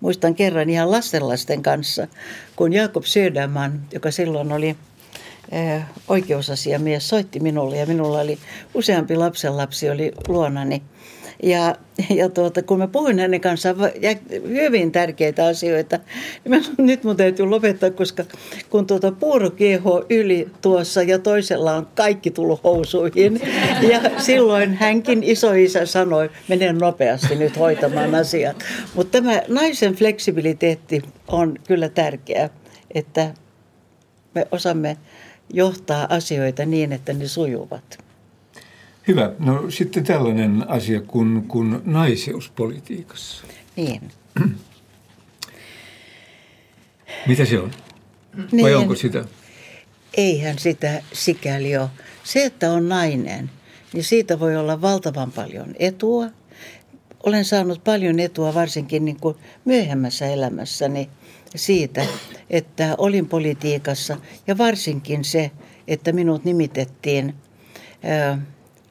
muistan 0.00 0.34
kerran 0.34 0.70
ihan 0.70 0.90
lastenlasten 0.90 1.62
kanssa, 1.62 2.08
kun 2.56 2.72
Jakob 2.72 3.04
Söderman, 3.04 3.80
joka 3.92 4.10
silloin 4.10 4.52
oli 4.52 4.76
eh, 5.52 5.82
oikeusasiamies, 6.08 7.08
soitti 7.08 7.40
minulle 7.40 7.76
ja 7.76 7.86
minulla 7.86 8.20
oli 8.20 8.38
useampi 8.74 9.16
lapsenlapsi 9.16 9.90
oli 9.90 10.12
luonani. 10.28 10.82
Ja, 11.42 11.74
ja 12.10 12.28
tuota, 12.28 12.62
kun 12.62 12.78
mä 12.78 12.86
puhuin 12.86 13.18
hänen 13.18 13.40
kanssaan 13.40 13.76
hyvin 14.48 14.92
tärkeitä 14.92 15.46
asioita, 15.46 15.98
niin 16.44 16.50
mä, 16.50 16.84
nyt 16.84 17.04
mun 17.04 17.16
täytyy 17.16 17.46
lopettaa, 17.46 17.90
koska 17.90 18.24
kun 18.70 18.86
tuota 18.86 19.12
puuro 19.12 19.50
yli 20.10 20.48
tuossa 20.60 21.02
ja 21.02 21.18
toisella 21.18 21.74
on 21.74 21.88
kaikki 21.94 22.30
tullut 22.30 22.64
housuihin. 22.64 23.40
Ja 23.90 24.00
silloin 24.18 24.74
hänkin 24.74 25.22
isoisä 25.22 25.86
sanoi, 25.86 26.30
menen 26.48 26.78
nopeasti 26.78 27.36
nyt 27.36 27.58
hoitamaan 27.58 28.14
asiat. 28.14 28.56
Mutta 28.94 29.10
tämä 29.10 29.42
naisen 29.48 29.94
fleksibiliteetti 29.94 31.02
on 31.28 31.54
kyllä 31.66 31.88
tärkeää, 31.88 32.50
että 32.94 33.34
me 34.34 34.46
osaamme 34.50 34.96
johtaa 35.52 36.06
asioita 36.10 36.66
niin, 36.66 36.92
että 36.92 37.12
ne 37.12 37.28
sujuvat. 37.28 38.07
Hyvä. 39.08 39.32
No 39.38 39.70
sitten 39.70 40.04
tällainen 40.04 40.64
asia 40.70 41.00
kuin, 41.00 41.44
kuin 41.48 41.80
naiseuspolitiikassa. 41.84 43.44
Niin. 43.76 44.00
Mitä 47.26 47.44
se 47.44 47.58
on? 47.58 47.70
Niin. 48.52 48.64
Vai 48.64 48.74
onko 48.74 48.94
sitä? 48.94 49.24
Eihän 50.16 50.58
sitä 50.58 51.02
sikäli 51.12 51.76
ole. 51.76 51.88
Se, 52.24 52.44
että 52.44 52.72
on 52.72 52.88
nainen, 52.88 53.50
niin 53.92 54.04
siitä 54.04 54.40
voi 54.40 54.56
olla 54.56 54.80
valtavan 54.80 55.32
paljon 55.32 55.74
etua. 55.78 56.26
Olen 57.22 57.44
saanut 57.44 57.84
paljon 57.84 58.20
etua 58.20 58.54
varsinkin 58.54 59.04
niin 59.04 59.20
kuin 59.20 59.36
myöhemmässä 59.64 60.26
elämässäni 60.26 61.08
siitä, 61.56 62.06
että 62.50 62.94
olin 62.98 63.28
politiikassa 63.28 64.16
ja 64.46 64.58
varsinkin 64.58 65.24
se, 65.24 65.50
että 65.88 66.12
minut 66.12 66.44
nimitettiin– 66.44 67.34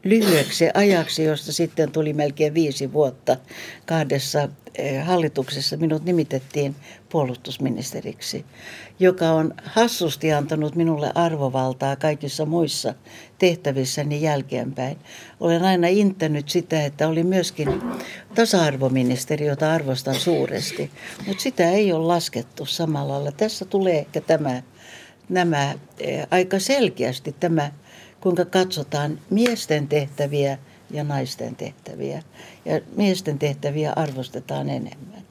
lyhyeksi 0.09 0.69
ajaksi, 0.73 1.23
josta 1.23 1.53
sitten 1.53 1.91
tuli 1.91 2.13
melkein 2.13 2.53
viisi 2.53 2.93
vuotta 2.93 3.37
kahdessa 3.85 4.49
eh, 4.75 5.05
hallituksessa 5.05 5.77
minut 5.77 6.05
nimitettiin 6.05 6.75
puolustusministeriksi, 7.09 8.45
joka 8.99 9.29
on 9.29 9.53
hassusti 9.63 10.33
antanut 10.33 10.75
minulle 10.75 11.11
arvovaltaa 11.15 11.95
kaikissa 11.95 12.45
muissa 12.45 12.93
tehtävissäni 13.37 14.21
jälkeenpäin. 14.21 14.97
Olen 15.39 15.63
aina 15.63 15.87
inttänyt 15.87 16.49
sitä, 16.49 16.85
että 16.85 17.07
oli 17.07 17.23
myöskin 17.23 17.81
tasa-arvoministeri, 18.35 19.45
jota 19.45 19.73
arvostan 19.73 20.15
suuresti, 20.15 20.91
mutta 21.27 21.43
sitä 21.43 21.69
ei 21.71 21.93
ole 21.93 22.05
laskettu 22.05 22.65
samalla 22.65 23.13
lailla. 23.13 23.31
Tässä 23.31 23.65
tulee 23.65 23.97
ehkä 23.99 24.21
tämä, 24.21 24.63
nämä 25.29 25.73
eh, 25.99 26.27
aika 26.31 26.59
selkeästi 26.59 27.35
tämä 27.39 27.71
kuinka 28.21 28.45
katsotaan 28.45 29.19
miesten 29.29 29.87
tehtäviä 29.87 30.57
ja 30.91 31.03
naisten 31.03 31.55
tehtäviä. 31.55 32.23
Ja 32.65 32.81
miesten 32.95 33.39
tehtäviä 33.39 33.93
arvostetaan 33.95 34.69
enemmän. 34.69 35.21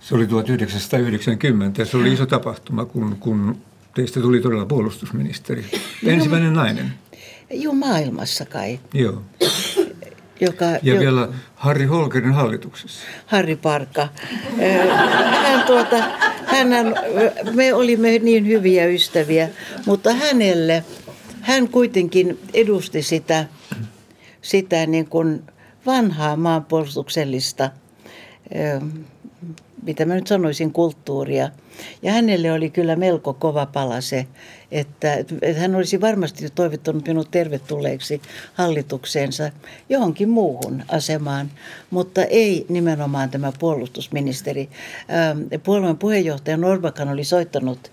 Se 0.00 0.14
oli 0.14 0.26
1990 0.26 1.82
ja 1.82 1.86
se 1.86 1.96
oli 1.96 2.12
iso 2.12 2.26
tapahtuma, 2.26 2.84
kun, 2.84 3.16
kun 3.20 3.58
teistä 3.94 4.20
tuli 4.20 4.40
todella 4.40 4.66
puolustusministeri. 4.66 5.64
Ensimmäinen 6.06 6.54
Joo, 6.54 6.62
nainen. 6.62 6.92
Joo, 7.50 7.74
maailmassa 7.74 8.44
kai. 8.44 8.80
Joo. 8.94 9.22
Joka, 10.40 10.64
ja 10.64 10.94
jo, 10.94 11.00
vielä 11.00 11.28
Harri 11.54 11.86
Holkerin 11.86 12.32
hallituksessa. 12.32 13.00
Harri 13.26 13.56
Parka. 13.56 14.08
Hän 15.42 15.66
tuota, 15.66 15.96
hän, 16.46 16.68
me 17.54 17.74
olimme 17.74 18.18
niin 18.18 18.46
hyviä 18.46 18.86
ystäviä, 18.86 19.48
mutta 19.86 20.14
hänelle– 20.14 20.84
hän 21.44 21.68
kuitenkin 21.68 22.38
edusti 22.54 23.02
sitä, 23.02 23.46
sitä 24.42 24.86
niin 24.86 25.06
kuin 25.06 25.42
vanhaa 25.86 26.36
maanpuolustuksellista, 26.36 27.70
mitä 29.82 30.04
mä 30.04 30.14
nyt 30.14 30.26
sanoisin, 30.26 30.72
kulttuuria. 30.72 31.50
Ja 32.02 32.12
hänelle 32.12 32.52
oli 32.52 32.70
kyllä 32.70 32.96
melko 32.96 33.34
kova 33.34 33.66
pala 33.66 34.00
se, 34.00 34.26
että, 34.74 35.14
että 35.14 35.60
hän 35.60 35.74
olisi 35.74 36.00
varmasti 36.00 36.50
toivottanut 36.54 37.06
minut 37.06 37.30
tervetulleeksi 37.30 38.20
hallitukseensa 38.54 39.50
johonkin 39.88 40.28
muuhun 40.28 40.84
asemaan, 40.88 41.50
mutta 41.90 42.24
ei 42.24 42.66
nimenomaan 42.68 43.30
tämä 43.30 43.52
puolustusministeri. 43.58 44.68
Puolueen 45.62 45.98
puheenjohtaja 45.98 46.56
Norbakan 46.56 47.08
oli 47.08 47.24
soittanut 47.24 47.92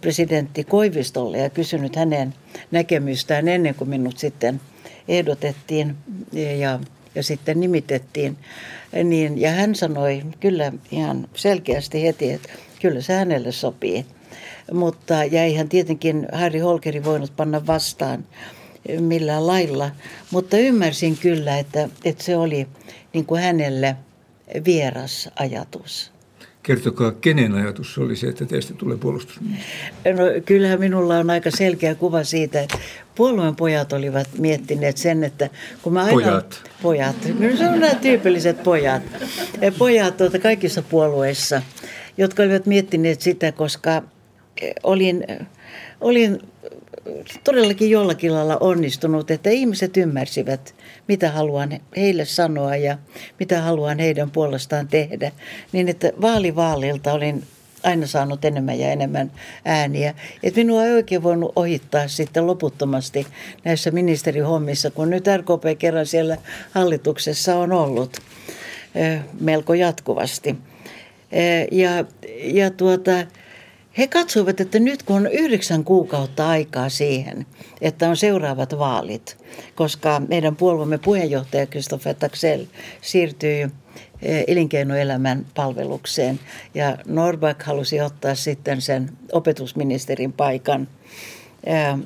presidentti 0.00 0.64
Koivistolle 0.64 1.38
ja 1.38 1.50
kysynyt 1.50 1.96
hänen 1.96 2.34
näkemystään 2.70 3.48
ennen 3.48 3.74
kuin 3.74 3.90
minut 3.90 4.18
sitten 4.18 4.60
ehdotettiin 5.08 5.96
ja, 6.32 6.80
ja 7.14 7.22
sitten 7.22 7.60
nimitettiin. 7.60 8.36
Niin, 9.04 9.40
ja 9.40 9.50
hän 9.50 9.74
sanoi 9.74 10.22
kyllä 10.40 10.72
ihan 10.90 11.28
selkeästi 11.34 12.02
heti, 12.02 12.32
että 12.32 12.48
kyllä 12.80 13.00
se 13.00 13.12
hänelle 13.14 13.52
sopii. 13.52 14.06
Mutta 14.72 15.14
ja 15.14 15.42
eihän 15.42 15.68
tietenkin 15.68 16.26
Harry 16.32 16.58
Holkeri 16.58 17.04
voinut 17.04 17.36
panna 17.36 17.66
vastaan 17.66 18.24
millään 19.00 19.46
lailla. 19.46 19.90
Mutta 20.30 20.56
ymmärsin 20.56 21.16
kyllä, 21.16 21.58
että, 21.58 21.88
että 22.04 22.24
se 22.24 22.36
oli 22.36 22.66
niin 23.12 23.26
kuin 23.26 23.42
hänelle 23.42 23.96
vieras 24.64 25.30
ajatus. 25.36 26.12
Kertokaa, 26.62 27.12
kenen 27.12 27.54
ajatus 27.54 27.98
oli 27.98 28.16
se, 28.16 28.26
että 28.26 28.44
teistä 28.44 28.74
tulee 28.74 28.96
puolustusministeri? 28.96 30.14
No, 30.16 30.22
kyllähän 30.44 30.80
minulla 30.80 31.18
on 31.18 31.30
aika 31.30 31.50
selkeä 31.50 31.94
kuva 31.94 32.24
siitä, 32.24 32.60
että 32.60 32.78
puolueen 33.14 33.56
pojat 33.56 33.92
olivat 33.92 34.28
miettineet 34.38 34.96
sen, 34.96 35.24
että 35.24 35.50
kun 35.82 35.92
mä 35.92 36.00
aina... 36.04 36.12
Pojat. 36.12 36.62
Pojat. 36.82 37.16
No, 37.38 37.56
se 37.56 37.68
on 37.68 37.80
nämä 37.80 37.94
tyypilliset 37.94 38.62
pojat. 38.62 39.02
Pojat 39.78 40.16
tuota, 40.16 40.38
kaikissa 40.38 40.82
puolueissa, 40.82 41.62
jotka 42.18 42.42
olivat 42.42 42.66
miettineet 42.66 43.20
sitä, 43.20 43.52
koska 43.52 44.02
olin, 44.82 45.24
olin 46.00 46.38
todellakin 47.44 47.90
jollakin 47.90 48.34
lailla 48.34 48.56
onnistunut, 48.60 49.30
että 49.30 49.50
ihmiset 49.50 49.96
ymmärsivät, 49.96 50.74
mitä 51.08 51.30
haluan 51.30 51.80
heille 51.96 52.24
sanoa 52.24 52.76
ja 52.76 52.98
mitä 53.40 53.60
haluan 53.60 53.98
heidän 53.98 54.30
puolestaan 54.30 54.88
tehdä. 54.88 55.32
Niin 55.72 55.88
että 55.88 56.12
vaali 56.20 56.56
vaalilta 56.56 57.12
olin 57.12 57.42
aina 57.82 58.06
saanut 58.06 58.44
enemmän 58.44 58.78
ja 58.78 58.90
enemmän 58.92 59.32
ääniä. 59.64 60.14
Et 60.42 60.56
minua 60.56 60.84
ei 60.84 60.92
oikein 60.92 61.22
voinut 61.22 61.52
ohittaa 61.56 62.08
sitten 62.08 62.46
loputtomasti 62.46 63.26
näissä 63.64 63.90
ministerihommissa, 63.90 64.90
kun 64.90 65.10
nyt 65.10 65.24
RKP 65.36 65.78
kerran 65.78 66.06
siellä 66.06 66.36
hallituksessa 66.70 67.56
on 67.56 67.72
ollut 67.72 68.16
melko 69.40 69.74
jatkuvasti. 69.74 70.56
Ja, 71.70 71.90
ja 72.42 72.70
tuota, 72.70 73.12
he 73.98 74.06
katsoivat, 74.06 74.60
että 74.60 74.78
nyt 74.78 75.02
kun 75.02 75.16
on 75.16 75.26
yhdeksän 75.26 75.84
kuukautta 75.84 76.48
aikaa 76.48 76.88
siihen, 76.88 77.46
että 77.80 78.08
on 78.08 78.16
seuraavat 78.16 78.78
vaalit, 78.78 79.36
koska 79.74 80.22
meidän 80.28 80.56
puolueemme 80.56 80.98
puheenjohtaja 80.98 81.66
Christopher 81.66 82.14
Taxell 82.14 82.64
siirtyy 83.00 83.70
eh, 84.22 84.44
elinkeinoelämän 84.46 85.46
palvelukseen 85.54 86.40
ja 86.74 86.98
Norback 87.06 87.62
halusi 87.62 88.00
ottaa 88.00 88.34
sitten 88.34 88.80
sen 88.80 89.10
opetusministerin 89.32 90.32
paikan, 90.32 90.88
eh, 91.64 91.98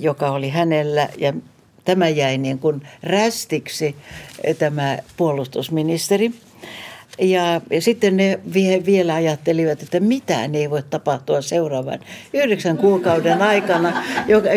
joka 0.00 0.30
oli 0.30 0.48
hänellä. 0.48 1.08
Ja 1.18 1.32
tämä 1.84 2.08
jäi 2.08 2.38
niin 2.38 2.58
kuin 2.58 2.82
rästiksi 3.02 3.96
eh, 4.44 4.56
tämä 4.56 4.98
puolustusministeri– 5.16 6.30
ja, 7.18 7.60
ja 7.70 7.80
sitten 7.80 8.16
ne 8.16 8.40
vielä 8.86 9.14
ajattelivat, 9.14 9.82
että 9.82 10.00
mitään 10.00 10.54
ei 10.54 10.70
voi 10.70 10.82
tapahtua 10.90 11.42
seuraavan 11.42 11.98
yhdeksän 12.34 12.76
kuukauden 12.76 13.42
aikana, 13.42 14.02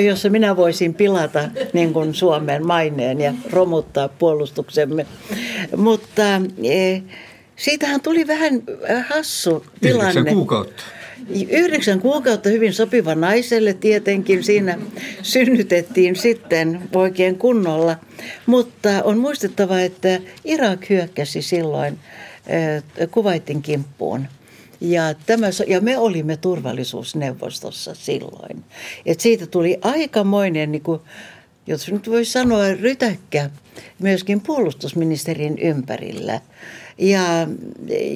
jossa 0.06 0.30
minä 0.30 0.56
voisin 0.56 0.94
pilata 0.94 1.50
niin 1.74 1.94
kuin 1.94 2.14
Suomen 2.14 2.68
maineen 2.68 3.22
ja 3.22 3.34
romuttaa 3.52 4.08
puolustuksemme. 4.08 5.06
Mutta 5.78 6.42
e, 6.64 7.02
siitähän 7.56 8.02
tuli 8.02 8.28
vähän 8.28 8.64
hassu 9.08 9.66
tilanne. 9.82 10.10
Yhdeksän 10.10 10.34
kuukautta. 10.34 10.84
Yhdeksän 11.50 12.00
kuukautta 12.00 12.50
hyvin 12.50 12.74
sopiva 12.74 13.16
naiselle 13.16 13.74
tietenkin. 13.74 14.44
Siinä 14.44 14.78
synnytettiin 15.22 16.16
sitten 16.16 16.82
oikein 16.96 17.38
kunnolla. 17.38 17.96
Mutta 18.46 19.04
on 19.04 19.18
muistettava, 19.18 19.80
että 19.80 20.20
Irak 20.46 20.90
hyökkäsi 20.90 21.42
silloin 21.42 22.00
Kuvaitin 23.12 23.62
kimppuun. 23.62 24.28
Ja, 24.82 25.02
tämä, 25.26 25.48
ja 25.68 25.82
me 25.82 25.98
olimme 25.98 26.38
turvallisuusneuvostossa 26.38 27.96
silloin. 27.96 28.64
Et 29.06 29.20
siitä 29.20 29.48
tuli 29.48 29.78
aikamoinen, 29.82 30.72
niin 30.72 30.82
kuin, 30.82 31.02
jos 31.68 31.92
nyt 31.92 32.10
voi 32.10 32.26
sanoa, 32.26 32.74
rytäkkä 32.74 33.50
myöskin 34.00 34.42
puolustusministerin 34.42 35.58
ympärillä. 35.58 36.42
Ja, 36.98 37.48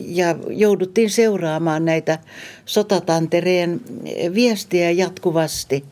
ja 0.05 0.35
jouduttiin 0.49 1.09
seuraamaan 1.09 1.85
näitä 1.85 2.19
sotatantereen 2.65 3.81
viestiä 4.33 4.91
jatkuvasti 4.91 5.83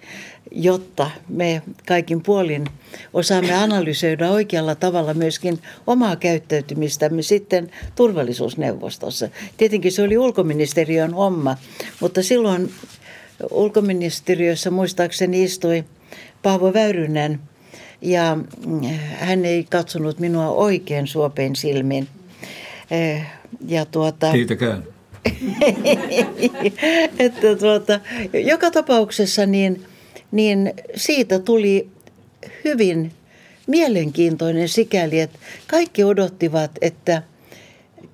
jotta 0.52 1.12
me 1.30 1.62
kaikin 1.88 2.24
puolin 2.24 2.66
osaamme 3.14 3.54
analysoida 3.54 4.30
oikealla 4.30 4.76
tavalla 4.76 5.14
myöskin 5.14 5.60
omaa 5.88 6.16
käyttäytymistämme 6.16 7.22
sitten 7.22 7.72
turvallisuusneuvostossa. 7.96 9.30
Tietenkin 9.58 9.92
se 9.92 10.02
oli 10.02 10.18
ulkoministeriön 10.18 11.14
homma, 11.14 11.58
mutta 12.00 12.24
silloin 12.24 12.72
ulkoministeriössä 13.52 14.72
muistaakseni 14.72 15.44
istui 15.44 15.84
Paavo 16.44 16.74
Väyrynen 16.74 17.40
ja 18.02 18.38
hän 19.20 19.46
ei 19.46 19.64
katsonut 19.64 20.20
minua 20.20 20.50
oikein 20.50 21.08
suopein 21.08 21.56
silmin. 21.56 22.08
Eh, 22.92 23.22
ja 23.68 23.86
tuota, 23.86 24.32
Kiitäkään. 24.32 24.84
että 27.20 27.56
tuota, 27.60 28.00
joka 28.34 28.72
tapauksessa 28.72 29.46
niin 29.46 29.86
niin 30.32 30.74
siitä 30.96 31.40
tuli 31.40 31.90
hyvin 32.66 33.12
mielenkiintoinen 33.68 34.70
sikäli, 34.70 35.20
että 35.20 35.40
kaikki 35.68 36.04
odottivat, 36.04 36.72
että 36.82 37.24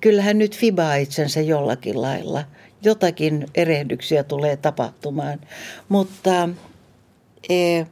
kyllähän 0.00 0.38
nyt 0.38 0.56
fibaa 0.56 0.94
itsensä 0.94 1.40
jollakin 1.40 2.02
lailla. 2.02 2.44
Jotakin 2.82 3.46
erehdyksiä 3.54 4.24
tulee 4.24 4.56
tapahtumaan. 4.56 5.40
Mutta 5.88 6.48
e, 7.48 7.84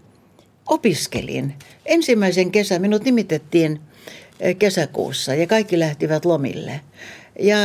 opiskelin. 0.67 1.55
Ensimmäisen 1.87 2.51
kesän 2.51 2.81
minut 2.81 3.05
nimitettiin 3.05 3.81
e, 4.41 4.55
kesäkuussa 4.55 5.35
ja 5.35 5.47
kaikki 5.47 5.79
lähtivät 5.79 6.25
lomille. 6.25 6.81
Ja 7.39 7.59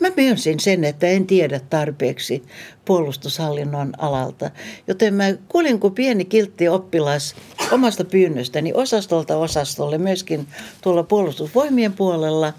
mä 0.00 0.08
myönsin 0.16 0.60
sen, 0.60 0.84
että 0.84 1.06
en 1.06 1.26
tiedä 1.26 1.60
tarpeeksi 1.70 2.42
puolustushallinnon 2.84 3.92
alalta. 3.98 4.50
Joten 4.86 5.14
mä 5.14 5.24
kuulin, 5.48 5.80
kun 5.80 5.94
pieni 5.94 6.24
kiltti 6.24 6.68
oppilas 6.68 7.34
omasta 7.72 8.04
pyynnöstäni 8.04 8.72
osastolta 8.72 9.36
osastolle, 9.36 9.98
myöskin 9.98 10.46
tuolla 10.80 11.02
puolustusvoimien 11.02 11.92
puolella 11.92 12.52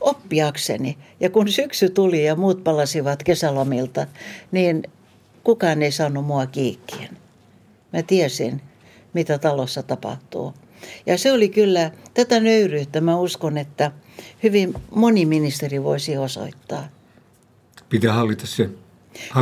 oppiakseni. 0.00 0.98
Ja 1.20 1.30
kun 1.30 1.48
syksy 1.48 1.88
tuli 1.88 2.24
ja 2.24 2.36
muut 2.36 2.64
palasivat 2.64 3.22
kesälomilta, 3.22 4.06
niin 4.52 4.82
kukaan 5.44 5.82
ei 5.82 5.92
saanut 5.92 6.26
mua 6.26 6.46
kiikkien. 6.46 7.16
Mä 7.92 8.02
tiesin, 8.02 8.60
mitä 9.14 9.38
talossa 9.38 9.82
tapahtuu. 9.82 10.54
Ja 11.06 11.18
se 11.18 11.32
oli 11.32 11.48
kyllä, 11.48 11.90
tätä 12.14 12.40
nöyryyttä 12.40 13.00
mä 13.00 13.18
uskon, 13.18 13.58
että 13.58 13.92
hyvin 14.42 14.74
moni 14.90 15.26
ministeri 15.26 15.82
voisi 15.82 16.16
osoittaa. 16.16 16.88
Pitää 17.88 18.12
hallita 18.12 18.46
se. 18.46 18.70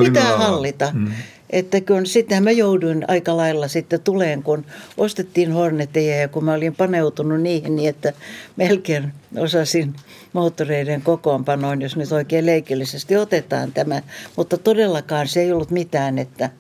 Pitää 0.05 0.37
hallita. 0.37 0.91
Mm. 0.95 1.13
Että 1.51 1.81
kun 1.81 2.07
sitten 2.07 2.45
mä 2.45 2.51
jouduin 2.51 3.05
aika 3.09 3.37
lailla 3.37 3.69
sitten 3.69 4.01
tuleen, 4.01 4.43
kun 4.43 4.65
ostettiin 4.97 5.53
Horneteja 5.53 6.17
ja 6.17 6.29
kun 6.29 6.45
mä 6.45 6.53
olin 6.55 6.75
paneutunut 6.75 7.41
niihin 7.41 7.77
niin, 7.77 7.89
että 7.89 8.13
melkein 8.57 9.13
osasin 9.37 9.95
moottoreiden 10.33 11.03
kokoonpanoin, 11.03 11.83
jos 11.83 11.97
nyt 11.97 12.13
oikein 12.13 12.47
leikillisesti 12.47 13.17
otetaan 13.17 13.73
tämä. 13.73 14.03
Mutta 14.37 14.59
todellakaan 14.59 15.29
se 15.29 15.41
ei 15.41 15.53
ollut 15.53 15.71
mitään, 15.71 16.19
että, 16.19 16.51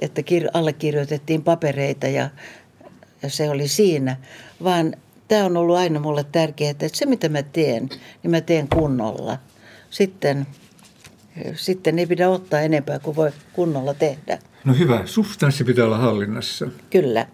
että 0.00 0.22
allekirjoitettiin 0.52 1.42
papereita 1.42 2.06
ja, 2.06 2.30
ja 3.22 3.30
se 3.30 3.50
oli 3.50 3.68
siinä, 3.68 4.16
vaan 4.64 4.96
tämä 5.28 5.44
on 5.44 5.56
ollut 5.56 5.76
aina 5.76 6.00
mulle 6.00 6.24
tärkeää, 6.32 6.70
että 6.70 6.88
se 6.92 7.06
mitä 7.06 7.28
mä 7.28 7.42
teen, 7.42 7.88
niin 8.22 8.30
mä 8.30 8.40
teen 8.40 8.68
kunnolla. 8.68 9.38
Sitten, 9.90 10.46
sitten 11.54 11.98
ei 11.98 12.06
pidä 12.06 12.28
ottaa 12.28 12.60
enempää 12.60 12.98
kuin 12.98 13.16
voi 13.16 13.30
kunnolla 13.52 13.94
tehdä. 13.94 14.38
No 14.64 14.74
hyvä, 14.74 15.02
substanssi 15.04 15.64
pitää 15.64 15.84
olla 15.84 15.98
hallinnassa. 15.98 16.68
Kyllä. 16.90 17.26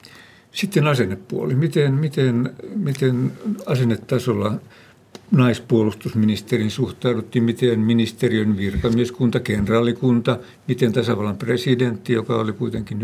Sitten 0.53 0.87
asennepuoli. 0.87 1.55
Miten, 1.55 1.95
miten, 1.95 2.55
miten 2.75 3.33
asennetasolla 3.67 4.55
naispuolustusministerin 5.31 6.71
suhtauduttiin, 6.71 7.45
miten 7.45 7.81
ministeriön 7.81 8.57
virkamieskunta, 8.57 9.41
kenraalikunta, 9.41 10.39
miten 10.69 10.93
tasavallan 10.93 11.37
presidentti, 11.37 12.13
joka 12.13 12.37
oli 12.37 12.53
kuitenkin 12.53 13.03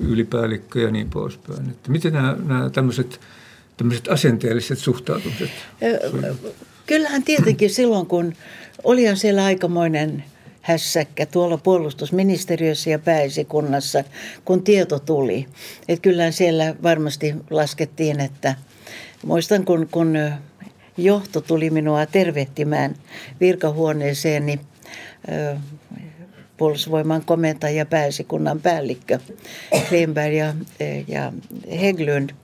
ylipäällikkö 0.00 0.80
ja 0.80 0.90
niin 0.90 1.10
poispäin. 1.10 1.70
Että 1.70 1.90
miten 1.90 2.12
nämä, 2.12 2.36
nämä 2.46 2.70
tämmöiset 2.70 3.20
tämmöiset 3.76 4.08
asenteelliset 4.08 4.78
suhtautumiset? 4.78 5.50
Kyllähän 6.86 7.22
tietenkin 7.22 7.70
silloin, 7.70 8.06
kun 8.06 8.32
olihan 8.84 9.16
siellä 9.16 9.44
aikamoinen 9.44 10.24
hässäkkä 10.62 11.26
tuolla 11.26 11.58
puolustusministeriössä 11.58 12.90
ja 12.90 12.98
pääesikunnassa, 12.98 14.04
kun 14.44 14.64
tieto 14.64 14.98
tuli. 14.98 15.46
Että 15.88 16.02
kyllähän 16.02 16.32
siellä 16.32 16.74
varmasti 16.82 17.34
laskettiin, 17.50 18.20
että 18.20 18.54
muistan 19.24 19.64
kun, 19.64 19.88
kun 19.90 20.18
johto 20.96 21.40
tuli 21.40 21.70
minua 21.70 22.06
tervehtimään 22.06 22.94
virkahuoneeseen, 23.40 24.46
niin 24.46 24.60
puolustusvoiman 26.56 27.24
komentaja 27.24 27.76
ja 27.76 27.86
pääesikunnan 27.86 28.60
päällikkö 28.60 29.18
Klemberg 29.88 30.34
ja, 30.34 30.54
ja 31.08 31.32
Heglund– 31.80 32.30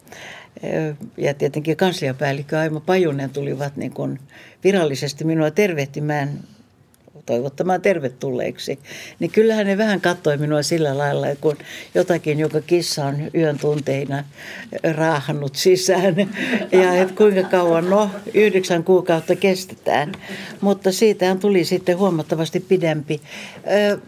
ja 1.17 1.35
tietenkin 1.35 1.77
kansliapäällikkö 1.77 2.59
Aimo 2.59 2.81
Pajunen 2.81 3.31
tulivat 3.31 3.77
niin 3.77 3.93
kuin 3.93 4.19
virallisesti 4.65 5.25
minua 5.25 5.51
tervehtimään 5.51 6.41
toivottamaan 7.29 7.81
tervetulleeksi, 7.81 8.79
niin 9.19 9.31
kyllähän 9.31 9.67
ne 9.67 9.79
vähän 9.79 10.01
katsoi 10.01 10.37
minua 10.37 10.63
sillä 10.63 10.99
lailla, 10.99 11.29
että 11.29 11.43
kun 11.43 11.57
jotakin, 11.95 12.39
joka 12.39 12.61
kissa 12.61 13.05
on 13.05 13.17
yön 13.35 13.59
tunteina 13.59 14.25
raahannut 14.95 15.57
sisään, 15.57 16.17
ja 16.73 16.95
että 16.95 17.15
kuinka 17.15 17.43
kauan, 17.43 17.91
no 17.91 18.11
yhdeksän 18.35 18.85
kuukautta 18.85 19.37
kestetään. 19.37 20.13
Mutta 20.61 20.93
siitä 20.93 21.35
tuli 21.35 21.65
sitten 21.65 21.99
huomattavasti 21.99 22.61
pidempi. 22.61 23.21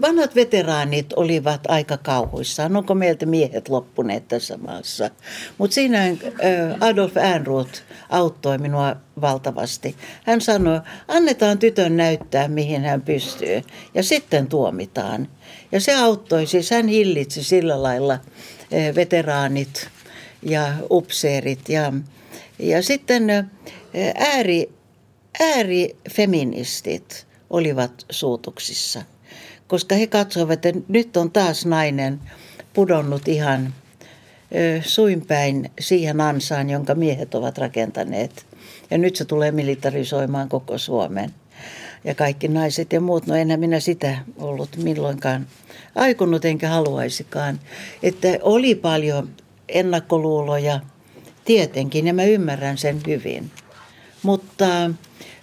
Vanhat 0.01 0.35
veteraanit 0.35 1.13
olivat 1.13 1.61
aika 1.69 1.97
kauhuissaan. 1.97 2.77
Onko 2.77 2.95
meiltä 2.95 3.27
miehet 3.27 3.69
loppuneet 3.69 4.29
tässä 4.29 4.57
maassa? 4.57 5.11
Mutta 5.59 5.75
siinä 5.75 5.99
Adolf 6.81 7.17
Ehrnrooth 7.17 7.83
auttoi 8.11 8.59
minua 8.59 8.97
valtavasti. 9.21 9.97
Hän 10.25 10.41
sanoi, 10.41 10.81
annetaan 11.09 11.59
tytön 11.59 11.97
näyttää, 11.97 12.49
mihin 12.49 12.85
hän 12.85 13.03
pystyy, 13.11 13.63
ja 13.95 14.03
sitten 14.03 14.47
tuomitaan. 14.47 15.29
Ja 15.73 15.81
se 15.81 15.95
auttoi, 15.95 16.47
siis 16.47 16.71
hän 16.71 16.89
hillitsi 16.89 17.45
sillä 17.45 17.83
lailla 17.83 18.19
eh, 18.71 18.95
veteraanit 18.95 19.89
ja 20.43 20.75
upseerit. 20.91 21.69
Ja, 21.69 21.93
ja 22.59 22.83
sitten 22.83 23.31
eh, 23.31 23.47
ääri, 24.17 24.71
äärifeministit 25.41 27.27
olivat 27.51 28.07
suutuksissa, 28.11 29.03
koska 29.67 29.95
he 29.95 30.07
katsoivat, 30.07 30.67
että 30.67 30.81
nyt 30.89 31.17
on 31.17 31.31
taas 31.31 31.67
nainen 31.67 32.21
pudonnut 32.73 33.29
ihan 33.29 33.75
eh, 34.53 34.85
suinpäin 34.85 35.71
siihen 35.81 36.21
ansaan, 36.21 36.71
jonka 36.71 36.95
miehet 36.95 37.35
ovat 37.35 37.59
rakentaneet. 37.59 38.47
Ja 38.91 38.99
nyt 38.99 39.17
se 39.17 39.25
tulee 39.25 39.51
militarisoimaan 39.51 40.49
koko 40.49 40.79
Suomen. 40.79 41.35
Ja 42.05 42.15
kaikki 42.15 42.49
naiset 42.49 42.93
ja 42.93 43.01
muut, 43.01 43.27
no 43.27 43.35
enää 43.35 43.57
minä 43.57 43.81
sitä 43.81 44.19
ollut 44.37 44.77
milloinkaan 44.77 45.47
aikonut 45.95 46.45
enkä 46.45 46.69
haluaisikaan. 46.69 47.61
Että 48.03 48.29
oli 48.43 48.75
paljon 48.75 49.29
ennakkoluuloja 49.69 50.81
tietenkin 51.45 52.07
ja 52.07 52.15
mä 52.15 52.25
ymmärrän 52.25 52.79
sen 52.79 53.01
hyvin. 53.07 53.51
Mutta 54.23 54.91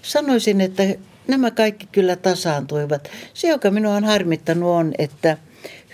sanoisin, 0.02 0.62
että 0.62 0.84
nämä 1.28 1.52
kaikki 1.52 1.88
kyllä 1.92 2.16
tasaantuivat. 2.16 3.10
Se, 3.34 3.48
joka 3.48 3.72
minua 3.72 3.96
on 3.96 4.04
harmittanut 4.04 4.70
on, 4.70 4.94
että 4.98 5.38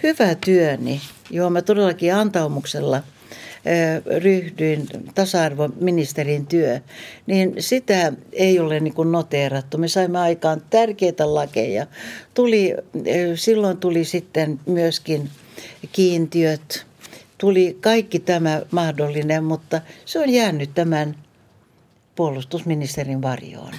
hyvä 0.04 0.36
työni, 0.36 1.02
johon 1.30 1.54
mä 1.54 1.62
todellakin 1.62 2.16
antaumuksella– 2.16 3.04
ryhdyin 4.18 4.88
tasa-arvoministerin 5.16 6.46
työ, 6.46 6.80
niin 7.28 7.56
sitä 7.60 8.14
ei 8.34 8.60
ole 8.60 8.80
niin 8.80 8.94
kuin 8.94 9.12
noteerattu. 9.12 9.78
Me 9.78 9.88
saimme 9.88 10.20
aikaan 10.20 10.62
tärkeitä 10.70 11.34
lakeja. 11.34 11.88
Tuli, 12.34 12.76
silloin 13.36 13.78
tuli 13.78 14.06
sitten 14.06 14.60
myöskin 14.66 15.30
kiintiöt, 15.92 16.86
tuli 17.38 17.78
kaikki 17.82 18.20
tämä 18.20 18.62
mahdollinen, 18.72 19.44
mutta 19.44 19.82
se 20.06 20.20
on 20.20 20.30
jäänyt 20.30 20.70
tämän 20.76 21.16
puolustusministerin 22.16 23.22
varjoon. 23.22 23.74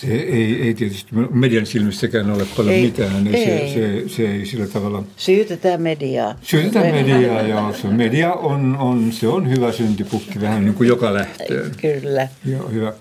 Se 0.00 0.14
ei, 0.14 0.62
ei 0.62 0.74
tietysti 0.74 1.14
median 1.30 1.66
silmissäkään 1.66 2.30
ole 2.30 2.46
paljon 2.56 2.74
ei, 2.74 2.82
mitään, 2.82 3.24
niin 3.24 3.34
ei. 3.34 3.74
Se, 3.74 3.74
se, 3.74 4.08
se 4.08 4.32
ei 4.32 4.46
sillä 4.46 4.66
tavalla... 4.66 5.04
Syytetään 5.16 5.82
mediaa. 5.82 6.34
Syytetään 6.42 6.94
mediaa, 6.94 7.42
joo. 7.42 7.72
Se 7.72 7.88
media 7.88 8.32
on, 8.32 8.76
on, 8.76 9.12
se 9.12 9.28
on 9.28 9.50
hyvä 9.50 9.72
syntipukki 9.72 10.40
vähän 10.40 10.64
niin 10.64 10.74
kuin 10.74 10.88
joka 10.88 11.14
lähtöön. 11.14 11.72
Kyllä. 11.80 12.28
Joo, 12.44 12.68
hyvä. 12.68 12.92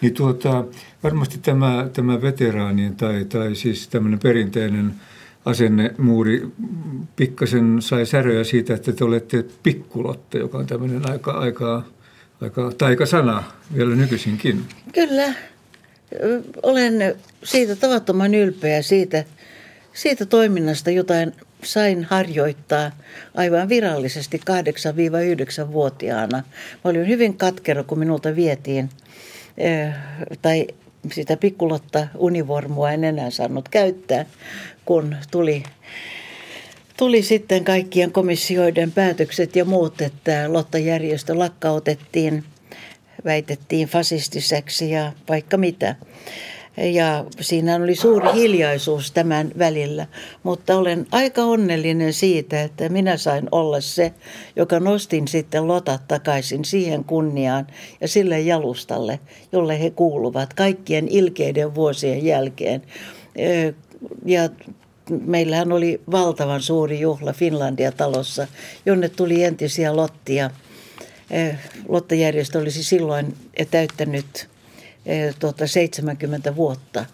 Niin 0.00 0.14
tuota, 0.14 0.64
varmasti 1.02 1.38
tämä, 1.38 1.88
tämä 1.92 2.22
veteraanien 2.22 2.96
tai, 2.96 3.24
tai 3.24 3.54
siis 3.54 3.88
tämmöinen 3.88 4.18
perinteinen 4.18 4.94
asennemuuri 5.44 6.48
pikkasen 7.16 7.76
sai 7.82 8.06
säröjä 8.06 8.44
siitä, 8.44 8.74
että 8.74 8.92
te 8.92 9.04
olette 9.04 9.44
pikkulotte, 9.62 10.38
joka 10.38 10.58
on 10.58 10.66
tämmöinen 10.66 11.10
aika, 11.10 11.30
aika, 11.30 11.82
aika 12.40 12.72
taikasana 12.78 13.42
vielä 13.74 13.94
nykyisinkin. 13.94 14.64
Kyllä, 14.94 15.34
olen 16.62 17.16
siitä 17.44 17.76
tavattoman 17.76 18.34
ylpeä 18.34 18.82
siitä, 18.82 19.24
siitä 19.92 20.26
toiminnasta, 20.26 20.90
jota 20.90 21.14
sain 21.64 22.04
harjoittaa 22.04 22.90
aivan 23.34 23.68
virallisesti 23.68 24.40
8-9-vuotiaana. 24.50 26.38
Mä 26.84 26.90
olin 26.90 27.08
hyvin 27.08 27.38
katkero, 27.38 27.84
kun 27.84 27.98
minulta 27.98 28.36
vietiin, 28.36 28.90
tai 30.42 30.66
sitä 31.12 31.36
pikkulotta 31.36 32.06
univormua 32.16 32.92
en 32.92 33.04
enää 33.04 33.30
saanut 33.30 33.68
käyttää, 33.68 34.26
kun 34.84 35.16
tuli, 35.30 35.62
tuli 36.96 37.22
sitten 37.22 37.64
kaikkien 37.64 38.12
komissioiden 38.12 38.92
päätökset 38.92 39.56
ja 39.56 39.64
muut, 39.64 40.00
että 40.00 40.52
Lotta-järjestö 40.52 41.38
lakkautettiin– 41.38 42.44
väitettiin 43.24 43.88
fasistiseksi 43.88 44.90
ja 44.90 45.12
vaikka 45.28 45.56
mitä. 45.56 45.94
Ja 46.76 47.24
siinä 47.40 47.76
oli 47.76 47.94
suuri 47.94 48.28
hiljaisuus 48.34 49.12
tämän 49.12 49.52
välillä, 49.58 50.06
mutta 50.42 50.76
olen 50.76 51.06
aika 51.12 51.42
onnellinen 51.42 52.12
siitä, 52.12 52.62
että 52.62 52.88
minä 52.88 53.16
sain 53.16 53.48
olla 53.52 53.80
se, 53.80 54.12
joka 54.56 54.80
nostin 54.80 55.28
sitten 55.28 55.68
lotat 55.68 56.08
takaisin 56.08 56.64
siihen 56.64 57.04
kunniaan 57.04 57.66
ja 58.00 58.08
sille 58.08 58.40
jalustalle, 58.40 59.20
jolle 59.52 59.80
he 59.80 59.90
kuuluvat 59.90 60.54
kaikkien 60.54 61.08
ilkeiden 61.08 61.74
vuosien 61.74 62.24
jälkeen. 62.24 62.82
Ja 64.24 64.48
meillähän 65.26 65.72
oli 65.72 66.00
valtavan 66.10 66.62
suuri 66.62 67.00
juhla 67.00 67.32
Finlandia-talossa, 67.32 68.46
jonne 68.86 69.08
tuli 69.08 69.44
entisiä 69.44 69.96
lottia. 69.96 70.50
Lottajärjestö 71.88 72.58
olisi 72.58 72.84
silloin 72.84 73.36
täyttänyt 73.70 74.48
tuota, 75.38 75.66
70 75.66 76.56
vuotta. 76.56 77.04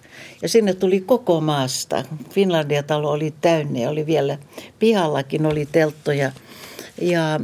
Ja 0.43 0.49
sinne 0.49 0.75
tuli 0.75 1.01
koko 1.01 1.41
maasta. 1.41 2.05
Finlandia-talo 2.31 3.11
oli 3.11 3.35
täynnä 3.41 3.79
ja 3.79 3.91
oli 3.91 4.07
vielä 4.07 4.39
pihallakin 4.79 5.47
oli 5.47 5.69
telttoja. 5.73 6.33
Ja 7.01 7.41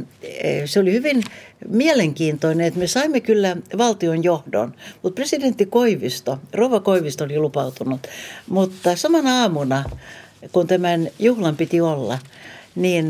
se 0.65 0.79
oli 0.79 0.93
hyvin 0.93 1.23
mielenkiintoinen, 1.67 2.67
että 2.67 2.79
me 2.79 2.87
saimme 2.87 3.19
kyllä 3.19 3.57
valtion 3.77 4.23
johdon, 4.23 4.75
mutta 5.03 5.15
presidentti 5.15 5.65
Koivisto, 5.65 6.39
Rova 6.53 6.79
Koivisto 6.79 7.23
oli 7.23 7.39
lupautunut, 7.39 8.07
mutta 8.47 8.95
samana 8.95 9.41
aamuna, 9.41 9.83
kun 10.51 10.67
tämän 10.67 11.09
juhlan 11.19 11.57
piti 11.57 11.81
olla, 11.81 12.19
niin, 12.75 13.09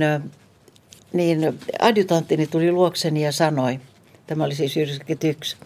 niin 1.13 1.59
adjutanttini 1.81 2.47
tuli 2.47 2.71
luokseni 2.71 3.23
ja 3.23 3.31
sanoi, 3.31 3.79
tämä 4.27 4.43
oli 4.43 4.55
siis 4.55 4.77
91, 4.77 5.57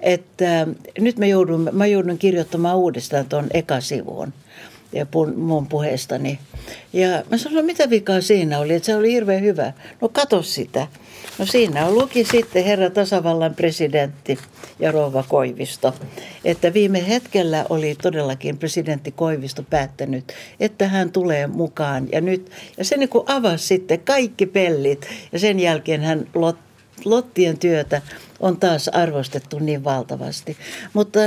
että 0.00 0.66
nyt 0.98 1.18
mä 1.18 1.26
joudun, 1.26 1.68
mä 1.72 1.86
joudun 1.86 2.18
kirjoittamaan 2.18 2.76
uudestaan 2.76 3.26
tuon 3.26 3.46
ekasivuun 3.54 4.32
ja 4.94 5.06
mun 5.36 5.66
puheestani. 5.66 6.38
Ja 6.92 7.08
mä 7.30 7.38
sanoin, 7.38 7.66
mitä 7.66 7.90
vikaa 7.90 8.20
siinä 8.20 8.58
oli, 8.58 8.74
että 8.74 8.86
se 8.86 8.96
oli 8.96 9.12
hirveän 9.12 9.42
hyvä. 9.42 9.72
No 10.00 10.08
kato 10.08 10.42
sitä. 10.42 10.86
No 11.38 11.46
siinä 11.46 11.90
luki 11.90 12.24
sitten 12.24 12.64
herra 12.64 12.90
tasavallan 12.90 13.54
presidentti 13.54 14.38
ja 14.78 14.92
rouva 14.92 15.24
Koivisto, 15.28 15.94
että 16.44 16.74
viime 16.74 17.08
hetkellä 17.08 17.66
oli 17.68 17.94
todellakin 18.02 18.58
presidentti 18.58 19.10
Koivisto 19.10 19.62
päättänyt, 19.62 20.32
että 20.60 20.88
hän 20.88 21.12
tulee 21.12 21.46
mukaan. 21.46 22.08
Ja, 22.12 22.20
nyt, 22.20 22.50
ja 22.76 22.84
se 22.84 22.96
niin 22.96 23.10
avasi 23.26 23.66
sitten 23.66 24.00
kaikki 24.00 24.46
pellit 24.46 25.08
ja 25.32 25.38
sen 25.38 25.60
jälkeen 25.60 26.02
hän 26.02 26.28
lot, 26.34 26.56
Lottien 27.04 27.58
työtä 27.58 28.02
on 28.40 28.56
taas 28.56 28.88
arvostettu 28.88 29.58
niin 29.58 29.84
valtavasti. 29.84 30.56
Mutta 30.92 31.20